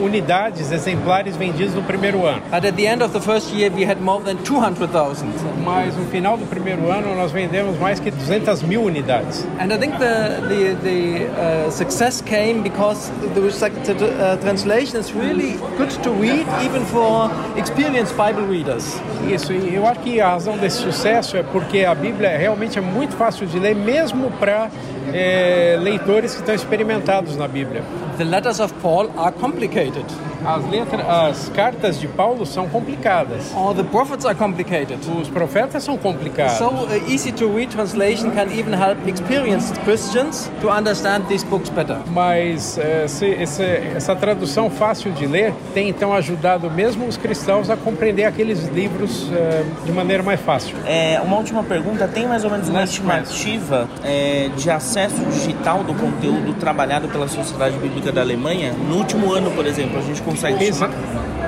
unidades, 0.00 0.70
exemplares 0.70 1.36
vendidos 1.36 1.74
no 1.74 1.82
primeiro 1.82 2.24
ano. 2.24 2.42
But 2.48 2.64
at 2.64 2.76
the 2.76 2.86
end 2.86 3.02
of 3.02 3.12
the 3.12 3.20
first 3.20 3.52
year 3.52 3.72
we 3.74 3.84
had 3.84 4.00
more 4.00 4.22
than 4.22 4.36
200,000. 4.44 5.26
Mas 5.64 5.96
no 5.96 6.04
final 6.06 6.36
do 6.36 6.46
primeiro 6.46 6.92
ano 6.92 7.23
nós 7.23 7.23
vendemos 7.32 7.78
mais 7.78 8.00
que 8.00 8.10
200 8.10 8.62
mil 8.62 8.82
unidades. 8.82 9.46
And 9.58 9.72
I 9.72 9.78
think 9.78 9.98
the 9.98 10.40
the, 10.48 10.74
the 10.82 11.26
uh, 11.26 11.70
success 11.70 12.20
came 12.22 12.62
because 12.62 13.10
the, 13.34 13.40
the 13.40 14.06
uh, 14.06 14.36
translation 14.38 15.00
is 15.00 15.12
really 15.12 15.58
good 15.76 15.90
to 16.02 16.10
read 16.10 16.46
even 16.62 16.84
for 16.86 17.30
experienced 17.56 18.14
Bible 18.16 18.46
readers. 18.46 19.00
Isso, 19.28 19.52
e 19.52 19.74
eu 19.74 19.86
acho 19.86 20.00
que 20.00 20.20
a 20.20 20.30
razão 20.30 20.56
desse 20.56 20.78
sucesso 20.78 21.36
é 21.36 21.42
porque 21.42 21.84
a 21.84 21.94
Bíblia 21.94 22.36
realmente 22.36 22.78
é 22.78 22.82
muito 22.82 23.16
fácil 23.16 23.46
de 23.46 23.58
ler, 23.58 23.74
mesmo 23.74 24.30
para 24.32 24.70
é, 25.12 25.78
leitores 25.80 26.34
que 26.34 26.40
estão 26.40 26.54
experimentados 26.54 27.36
na 27.36 27.48
Bíblia. 27.48 27.82
The 28.16 28.24
letters 28.24 28.60
of 28.60 28.72
Paul 28.80 29.10
are 29.18 29.32
complicated. 29.32 30.04
As 30.46 30.64
letras, 30.70 31.08
as 31.08 31.48
cartas 31.48 31.98
de 31.98 32.06
Paulo 32.06 32.46
são 32.46 32.68
complicadas. 32.68 33.50
Or 33.56 33.74
the 33.74 33.82
prophets 33.82 34.24
are 34.24 34.36
complicated. 34.36 34.98
Os 35.20 35.28
profetas 35.28 35.82
são 35.82 35.96
complicados. 35.96 36.58
So 36.58 36.68
uh, 36.68 37.10
easy 37.10 37.32
to 37.32 37.48
read 37.48 37.72
translation 37.72 38.30
can 38.30 38.52
even 38.52 38.72
help 38.72 38.98
experienced 39.08 39.74
Christians 39.84 40.50
to 40.60 40.70
understand 40.70 41.24
these 41.28 41.44
books 41.44 41.70
better. 41.70 41.98
Mas 42.10 42.78
esse, 42.78 43.26
esse, 43.26 43.64
essa 43.64 44.14
tradução 44.14 44.70
fácil 44.70 45.10
de 45.12 45.26
ler 45.26 45.52
tem 45.72 45.88
então 45.88 46.12
ajudado 46.12 46.70
mesmo 46.70 47.06
os 47.06 47.16
cristãos 47.16 47.68
a 47.70 47.76
compreender 47.76 48.24
aqueles 48.24 48.68
livros 48.68 49.24
uh, 49.24 49.84
de 49.84 49.90
maneira 49.92 50.22
mais 50.22 50.40
fácil. 50.40 50.76
É, 50.86 51.20
uma 51.20 51.36
última 51.36 51.64
pergunta: 51.64 52.06
tem 52.06 52.28
mais 52.28 52.44
ou 52.44 52.50
menos 52.50 52.68
uma 52.68 52.84
estimativa 52.84 53.88
é, 54.04 54.50
de 54.56 54.70
acesso 54.70 55.24
digital 55.24 55.82
do 55.82 55.94
conteúdo 55.94 56.54
trabalhado 56.54 57.08
pela 57.08 57.26
Sociedade 57.26 57.76
Bíblica 57.78 58.03
da 58.12 58.20
Alemanha? 58.20 58.72
No 58.72 58.96
último 58.96 59.32
ano, 59.32 59.50
por 59.50 59.66
exemplo, 59.66 59.98
a 59.98 60.02
gente 60.02 60.22
consegue 60.22 60.64
estimar? 60.64 60.90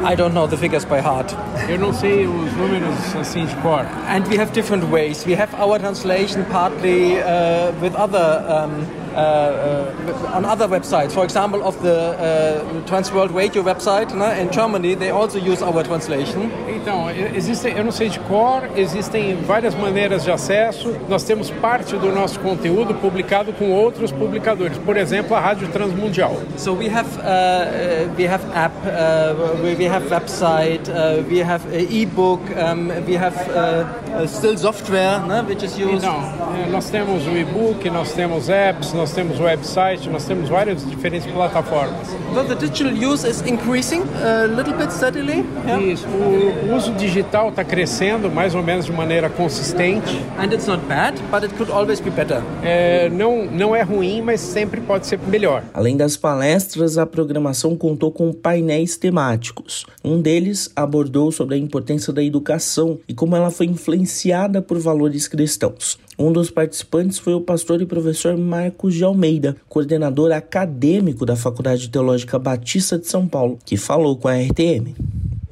I 0.04 0.14
don't 0.14 0.34
know 0.34 0.46
the 0.46 0.56
figures 0.56 0.84
by 0.84 0.98
heart. 0.98 1.34
Eu 1.68 1.78
não 1.78 1.92
sei 1.92 2.26
os 2.26 2.52
números 2.52 3.16
assim 3.18 3.46
de 3.46 3.56
cor. 3.56 3.80
And 4.08 4.24
we 4.28 4.38
have 4.38 4.52
different 4.52 4.84
ways. 4.90 5.24
We 5.26 5.34
have 5.34 5.54
our 5.60 5.78
translation 5.78 6.44
partly 6.50 7.18
uh, 7.18 7.72
with 7.80 7.94
other 7.96 8.44
um, 8.48 9.05
on 10.34 10.44
other 10.44 10.68
websites. 10.68 11.12
For 11.12 11.24
example, 11.24 11.62
of 11.62 11.80
the 11.82 12.16
uh, 12.18 12.86
Trans 12.86 13.10
World 13.12 13.34
Radio 13.34 13.62
website 13.62 14.12
né, 14.14 14.40
in 14.42 14.52
Germany, 14.52 14.94
they 14.94 15.10
also 15.10 15.38
use 15.38 15.62
our 15.62 15.82
translation. 15.82 16.50
Então, 16.68 17.10
existem, 17.10 17.76
eu 17.76 17.84
não 17.84 17.90
sei 17.90 18.08
de 18.08 18.20
cor, 18.20 18.62
existem 18.76 19.36
várias 19.46 19.74
maneiras 19.74 20.22
de 20.22 20.30
acesso. 20.30 20.94
Nós 21.08 21.24
temos 21.24 21.50
parte 21.50 21.96
do 21.96 22.12
nosso 22.12 22.38
conteúdo 22.40 22.94
publicado 22.94 23.52
com 23.52 23.70
outros 23.70 24.12
publicadores. 24.12 24.78
Por 24.78 24.96
exemplo, 24.96 25.34
a 25.34 25.40
Rádio 25.40 25.68
Transmundial. 25.68 26.36
So 26.56 26.74
we 26.74 26.88
have 26.88 27.08
uh, 27.18 28.14
we 28.16 28.26
have 28.26 28.44
app, 28.54 28.74
uh, 28.86 29.76
we 29.76 29.86
have 29.86 30.08
website, 30.08 30.88
uh, 30.88 31.22
we 31.28 31.42
have 31.42 31.62
e-book, 31.90 32.42
um, 32.56 32.88
we 33.06 33.16
have 33.16 33.36
still 34.28 34.56
software, 34.56 35.20
né, 35.26 35.44
which 35.46 35.64
is 35.64 35.76
used. 35.76 36.04
Então, 36.04 36.20
nós 36.70 36.90
temos 36.90 37.26
o 37.26 37.36
e-book, 37.36 37.88
nós 37.90 38.12
temos 38.12 38.48
apps, 38.48 38.92
nós 38.92 39.05
temos 39.12 39.38
website, 39.40 40.08
nós 40.08 40.24
temos 40.24 40.48
várias 40.48 40.84
diferentes 40.88 41.30
plataformas. 41.30 42.08
So 42.34 42.44
the 42.44 42.54
digital 42.54 42.92
use 42.92 43.26
is 43.26 43.40
increasing 43.42 44.02
a 44.22 44.46
little 44.46 44.74
bit 44.74 44.92
steadily. 44.92 45.44
Yeah? 45.66 45.82
Isso. 45.82 46.06
O 46.06 46.74
uso 46.74 46.92
digital 46.92 47.50
está 47.50 47.64
crescendo 47.64 48.30
mais 48.30 48.54
ou 48.54 48.62
menos 48.62 48.86
de 48.86 48.92
maneira 48.92 49.28
consistente. 49.30 50.22
And 50.38 50.52
it's 50.52 50.66
not 50.66 50.84
bad, 50.86 51.20
but 51.30 51.42
it 51.42 51.54
could 51.54 51.72
always 51.72 52.00
be 52.00 52.10
better. 52.10 52.42
É, 52.62 53.08
não, 53.10 53.44
não 53.46 53.74
é 53.74 53.82
ruim, 53.82 54.22
mas 54.22 54.40
sempre 54.40 54.80
pode 54.80 55.06
ser 55.06 55.18
melhor. 55.18 55.62
Além 55.72 55.96
das 55.96 56.16
palestras, 56.16 56.98
a 56.98 57.06
programação 57.06 57.76
contou 57.76 58.10
com 58.10 58.32
painéis 58.32 58.96
temáticos. 58.96 59.86
Um 60.04 60.20
deles 60.20 60.70
abordou 60.74 61.32
sobre 61.32 61.54
a 61.54 61.58
importância 61.58 62.12
da 62.12 62.22
educação 62.22 62.98
e 63.08 63.14
como 63.14 63.36
ela 63.36 63.50
foi 63.50 63.66
influenciada 63.66 64.60
por 64.62 64.78
valores 64.78 65.26
cristãos. 65.28 65.98
Um 66.18 66.32
dos 66.32 66.50
participantes 66.50 67.18
foi 67.18 67.34
o 67.34 67.42
pastor 67.42 67.82
e 67.82 67.86
professor 67.86 68.38
Marcos 68.38 68.94
de 68.94 69.04
Almeida, 69.04 69.54
coordenador 69.68 70.32
acadêmico 70.32 71.26
da 71.26 71.36
Faculdade 71.36 71.90
Teológica 71.90 72.38
Batista 72.38 72.98
de 72.98 73.06
São 73.06 73.28
Paulo, 73.28 73.58
que 73.62 73.76
falou 73.76 74.16
com 74.16 74.26
a 74.26 74.34
RTM. 74.34 74.94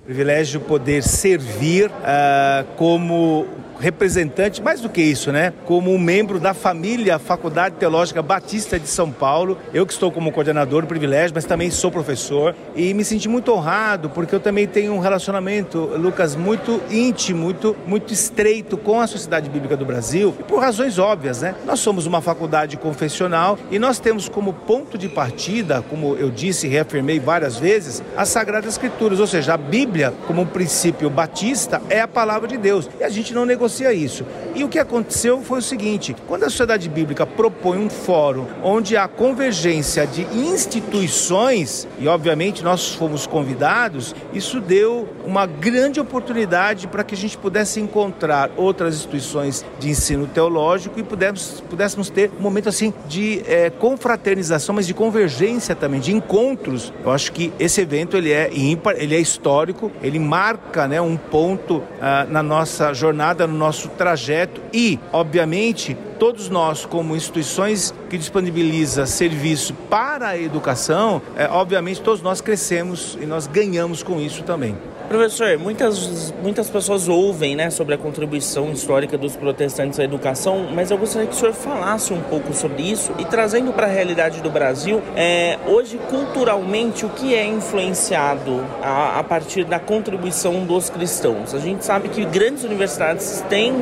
Privilégio 0.07 0.61
poder 0.61 1.03
servir 1.03 1.91
uh, 1.91 2.65
como 2.77 3.47
representante, 3.79 4.63
mais 4.63 4.81
do 4.81 4.89
que 4.89 5.03
isso, 5.03 5.31
né? 5.33 5.53
Como 5.65 5.93
um 5.93 5.99
membro 5.99 6.39
da 6.39 6.55
família 6.55 7.19
Faculdade 7.19 7.77
Teológica 7.77 8.23
Batista 8.23 8.79
de 8.79 8.89
São 8.89 9.11
Paulo. 9.11 9.59
Eu 9.73 9.87
que 9.87 9.93
estou 9.93 10.11
como 10.11 10.33
coordenador, 10.33 10.87
privilégio, 10.87 11.33
mas 11.35 11.45
também 11.45 11.71
sou 11.71 11.91
professor 11.91 12.55
e 12.75 12.95
me 12.95 13.05
senti 13.05 13.29
muito 13.29 13.53
honrado 13.53 14.09
porque 14.11 14.35
eu 14.35 14.41
também 14.41 14.67
tenho 14.67 14.95
um 14.95 14.99
relacionamento, 14.99 15.79
Lucas, 15.97 16.35
muito 16.35 16.81
íntimo, 16.91 17.43
muito, 17.45 17.77
muito 17.87 18.13
estreito 18.13 18.77
com 18.77 19.01
a 19.01 19.07
Sociedade 19.07 19.51
Bíblica 19.51 19.77
do 19.77 19.85
Brasil 19.85 20.35
e 20.39 20.43
por 20.43 20.61
razões 20.61 20.99
óbvias, 20.99 21.43
né? 21.43 21.55
Nós 21.67 21.81
somos 21.81 22.07
uma 22.07 22.21
faculdade 22.21 22.77
confessional 22.77 23.59
e 23.71 23.79
nós 23.79 23.99
temos 23.99 24.29
como 24.29 24.53
ponto 24.53 24.97
de 24.97 25.09
partida, 25.09 25.83
como 25.83 26.17
eu 26.17 26.31
disse 26.31 26.67
e 26.67 26.71
reafirmei 26.71 27.21
várias 27.21 27.59
vezes, 27.59 28.03
as 28.17 28.29
Sagradas 28.29 28.75
Escrituras, 28.75 29.21
ou 29.21 29.27
seja, 29.27 29.55
a 29.55 29.57
Bíblia, 29.59 30.15
como 30.27 30.43
um 30.43 30.47
princípio 30.47 31.11
batista, 31.11 31.83
é 31.91 32.01
a 32.01 32.09
palavra 32.09 32.49
de 32.49 32.57
Deus. 32.57 32.89
E 32.99 33.05
a 33.05 33.09
gente 33.09 33.35
não 33.35 33.45
negocia 33.45 33.64
isso. 33.93 34.25
E 34.55 34.65
o 34.65 34.69
que 34.69 34.79
aconteceu 34.79 35.41
foi 35.43 35.59
o 35.59 35.63
seguinte: 35.63 36.15
quando 36.27 36.45
a 36.45 36.51
sociedade 36.51 36.89
bíblica 36.89 37.27
propõe 37.27 37.79
um 37.79 37.91
fórum 37.91 38.47
onde 38.63 38.97
há 38.97 39.07
convergência 39.09 40.07
de 40.07 40.23
instituições, 40.35 41.87
e 41.99 42.09
obviamente 42.09 42.63
nós 42.63 42.95
fomos 42.95 43.27
convidados, 43.27 44.15
isso 44.33 44.61
deu 44.61 45.09
uma 45.25 45.47
grande 45.47 46.01
oportunidade 46.01 46.87
para 46.87 47.05
que 47.05 47.15
a 47.15 47.19
gente 47.19 47.37
pudesse 47.37 47.81
encontrar 47.81 48.51
outras 48.57 48.97
instituições 48.97 49.65
de 49.79 49.91
ensino 49.91 50.27
teológico 50.27 50.99
e 50.99 51.03
pudéssemos, 51.03 51.63
pudéssemos 51.69 52.11
ter 52.11 52.31
um 52.39 52.43
momento 52.43 52.69
assim 52.69 52.93
de 53.09 53.43
é, 53.47 53.71
confraternização, 53.71 54.75
mas 54.75 54.87
de 54.87 54.95
convergência 54.95 55.75
também, 55.75 56.01
de 56.01 56.13
encontros. 56.13 56.93
Eu 57.05 57.11
acho 57.11 57.33
que 57.33 57.53
esse 57.59 57.81
evento 57.81 58.17
ele 58.17 58.33
é 58.33 58.51
ímpar, 58.53 58.95
ele 58.99 59.15
é 59.15 59.21
histórico, 59.21 59.91
ele 60.03 60.19
marca 60.19 60.87
né, 60.87 61.01
um 61.01 61.17
ponto 61.17 61.83
ah, 62.01 62.27
na 62.29 62.43
nossa 62.43 62.93
jornada, 62.93 63.47
no 63.55 63.61
nosso 63.61 63.89
trajeto 63.91 64.61
e, 64.73 64.99
obviamente, 65.13 65.97
todos 66.19 66.51
nós, 66.51 66.85
como 66.85 67.17
instituições 67.17 67.95
que 68.11 68.19
disponibiliza 68.19 69.07
serviço 69.07 69.73
para 69.89 70.29
a 70.29 70.39
educação, 70.39 71.23
é, 71.37 71.49
obviamente 71.49 72.03
todos 72.03 72.21
nós 72.21 72.41
crescemos 72.41 73.17
e 73.21 73.25
nós 73.25 73.47
ganhamos 73.47 74.03
com 74.03 74.21
isso 74.21 74.43
também. 74.43 74.77
Professor, 75.15 75.57
muitas, 75.59 76.35
muitas 76.43 76.69
pessoas 76.69 77.07
ouvem 77.07 77.55
né, 77.55 77.71
sobre 77.71 77.95
a 77.95 77.99
contribuição 77.99 78.73
histórica 78.73 79.17
dos 79.17 79.37
protestantes 79.37 80.01
à 80.01 80.03
educação, 80.03 80.67
mas 80.75 80.91
eu 80.91 80.99
gostaria 80.99 81.29
que 81.29 81.35
o 81.37 81.39
senhor 81.39 81.55
falasse 81.55 82.13
um 82.13 82.21
pouco 82.21 82.53
sobre 82.53 82.83
isso 82.83 83.13
e 83.17 83.25
trazendo 83.25 83.73
para 83.73 83.87
a 83.87 83.89
realidade 83.89 84.41
do 84.41 84.51
Brasil, 84.51 85.01
é, 85.15 85.57
hoje 85.69 86.01
culturalmente 86.11 87.07
o 87.07 87.11
que 87.11 87.33
é 87.33 87.47
influenciado 87.47 88.65
a, 88.83 89.21
a 89.21 89.23
partir 89.23 89.63
da 89.63 89.79
contribuição 89.79 90.65
dos 90.65 90.91
cristãos? 90.91 91.55
A 91.55 91.61
gente 91.61 91.85
sabe 91.85 92.09
que 92.09 92.25
grandes 92.25 92.65
universidades 92.65 93.41
têm, 93.49 93.73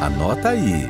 Anota 0.00 0.50
aí. 0.50 0.86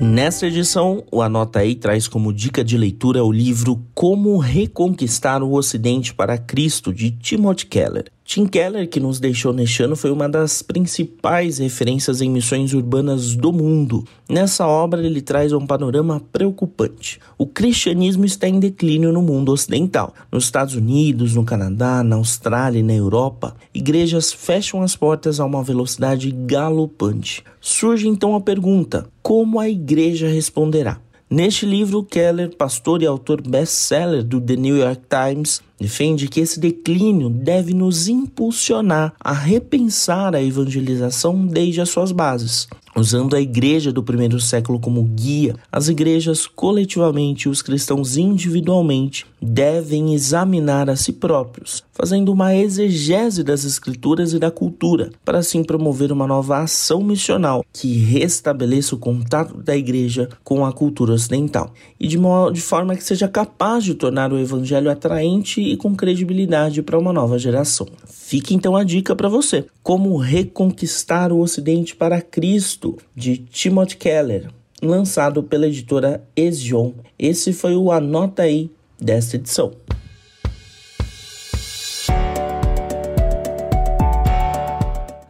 Nesta 0.00 0.46
edição, 0.46 1.04
o 1.12 1.20
Anota 1.20 1.58
aí 1.60 1.74
traz 1.74 2.08
como 2.08 2.32
dica 2.32 2.64
de 2.64 2.78
leitura 2.78 3.22
o 3.22 3.30
livro 3.30 3.82
Como 3.94 4.38
Reconquistar 4.38 5.42
o 5.42 5.52
Ocidente 5.52 6.14
para 6.14 6.38
Cristo, 6.38 6.90
de 6.92 7.10
Timothy 7.10 7.66
Keller. 7.66 8.13
Tim 8.26 8.46
Keller, 8.46 8.88
que 8.88 8.98
nos 8.98 9.20
deixou 9.20 9.52
neste 9.52 9.82
ano, 9.82 9.94
foi 9.94 10.10
uma 10.10 10.26
das 10.26 10.62
principais 10.62 11.58
referências 11.58 12.22
em 12.22 12.30
missões 12.30 12.72
urbanas 12.72 13.36
do 13.36 13.52
mundo. 13.52 14.02
Nessa 14.26 14.66
obra, 14.66 15.04
ele 15.04 15.20
traz 15.20 15.52
um 15.52 15.66
panorama 15.66 16.22
preocupante. 16.32 17.20
O 17.36 17.46
cristianismo 17.46 18.24
está 18.24 18.48
em 18.48 18.58
declínio 18.58 19.12
no 19.12 19.20
mundo 19.20 19.52
ocidental. 19.52 20.14
Nos 20.32 20.44
Estados 20.44 20.74
Unidos, 20.74 21.34
no 21.34 21.44
Canadá, 21.44 22.02
na 22.02 22.16
Austrália 22.16 22.78
e 22.78 22.82
na 22.82 22.94
Europa, 22.94 23.54
igrejas 23.74 24.32
fecham 24.32 24.80
as 24.82 24.96
portas 24.96 25.38
a 25.38 25.44
uma 25.44 25.62
velocidade 25.62 26.30
galopante. 26.30 27.44
Surge 27.60 28.08
então 28.08 28.34
a 28.34 28.40
pergunta: 28.40 29.06
como 29.22 29.60
a 29.60 29.68
igreja 29.68 30.28
responderá? 30.28 30.98
Neste 31.28 31.66
livro, 31.66 32.04
Keller, 32.04 32.54
pastor 32.56 33.02
e 33.02 33.06
autor 33.06 33.42
best-seller 33.42 34.22
do 34.22 34.40
The 34.40 34.56
New 34.56 34.76
York 34.76 35.02
Times, 35.08 35.60
defende 35.78 36.28
que 36.28 36.40
esse 36.40 36.58
declínio 36.58 37.28
deve 37.28 37.74
nos 37.74 38.08
impulsionar 38.08 39.14
a 39.20 39.32
repensar 39.32 40.34
a 40.34 40.42
evangelização 40.42 41.46
desde 41.46 41.80
as 41.80 41.90
suas 41.90 42.12
bases. 42.12 42.68
Usando 42.96 43.34
a 43.34 43.40
igreja 43.40 43.92
do 43.92 44.04
primeiro 44.04 44.40
século 44.40 44.78
como 44.78 45.02
guia, 45.02 45.56
as 45.70 45.88
igrejas 45.88 46.46
coletivamente 46.46 47.48
e 47.48 47.48
os 47.48 47.60
cristãos 47.60 48.16
individualmente 48.16 49.26
devem 49.42 50.14
examinar 50.14 50.88
a 50.88 50.94
si 50.94 51.12
próprios, 51.12 51.82
fazendo 51.92 52.32
uma 52.32 52.54
exegese 52.54 53.42
das 53.42 53.64
escrituras 53.64 54.32
e 54.32 54.38
da 54.38 54.50
cultura, 54.50 55.10
para 55.24 55.38
assim 55.38 55.64
promover 55.64 56.12
uma 56.12 56.26
nova 56.26 56.58
ação 56.58 57.02
missional 57.02 57.64
que 57.72 57.98
restabeleça 57.98 58.94
o 58.94 58.98
contato 58.98 59.56
da 59.56 59.76
igreja 59.76 60.28
com 60.44 60.64
a 60.64 60.72
cultura 60.72 61.14
ocidental 61.14 61.72
e 61.98 62.06
de, 62.06 62.16
de 62.52 62.60
forma 62.60 62.94
que 62.94 63.02
seja 63.02 63.26
capaz 63.26 63.82
de 63.82 63.94
tornar 63.94 64.32
o 64.32 64.38
evangelho 64.38 64.90
atraente 64.90 65.60
e 65.74 65.76
com 65.76 65.94
credibilidade 65.94 66.82
para 66.82 66.98
uma 66.98 67.12
nova 67.12 67.38
geração. 67.38 67.86
Fica 68.06 68.54
então 68.54 68.76
a 68.76 68.84
dica 68.84 69.14
para 69.14 69.28
você: 69.28 69.66
Como 69.82 70.16
reconquistar 70.16 71.32
o 71.32 71.40
Ocidente 71.40 71.94
para 71.94 72.22
Cristo, 72.22 72.96
de 73.14 73.36
Timothy 73.36 73.96
Keller, 73.96 74.50
lançado 74.80 75.42
pela 75.42 75.66
editora 75.66 76.24
Ezion. 76.34 76.92
Esse 77.18 77.52
foi 77.52 77.74
o 77.76 77.90
Anota 77.90 78.42
aí 78.42 78.70
desta 78.98 79.36
edição. 79.36 79.72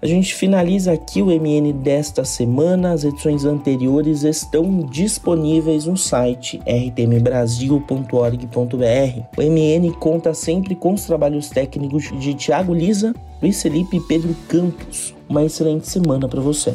A 0.04 0.06
gente 0.06 0.34
finaliza 0.34 0.92
aqui 0.92 1.22
o 1.22 1.28
MN 1.28 1.72
desta 1.72 2.26
semana. 2.26 2.92
As 2.92 3.04
edições 3.04 3.46
anteriores 3.46 4.22
estão 4.22 4.80
disponíveis 4.80 5.86
no 5.86 5.96
site 5.96 6.60
rtmbrasil.org.br. 6.66 9.38
O 9.38 9.42
MN 9.42 9.90
conta 9.98 10.34
sempre 10.34 10.74
com 10.74 10.92
os 10.92 11.06
trabalhos 11.06 11.48
técnicos 11.48 12.12
de 12.20 12.34
Tiago 12.34 12.74
Lisa, 12.74 13.14
Luiz 13.40 13.62
Felipe 13.62 13.96
e 13.96 14.00
Pedro 14.00 14.36
Campos. 14.46 15.14
Uma 15.26 15.42
excelente 15.42 15.88
semana 15.88 16.28
para 16.28 16.42
você. 16.42 16.74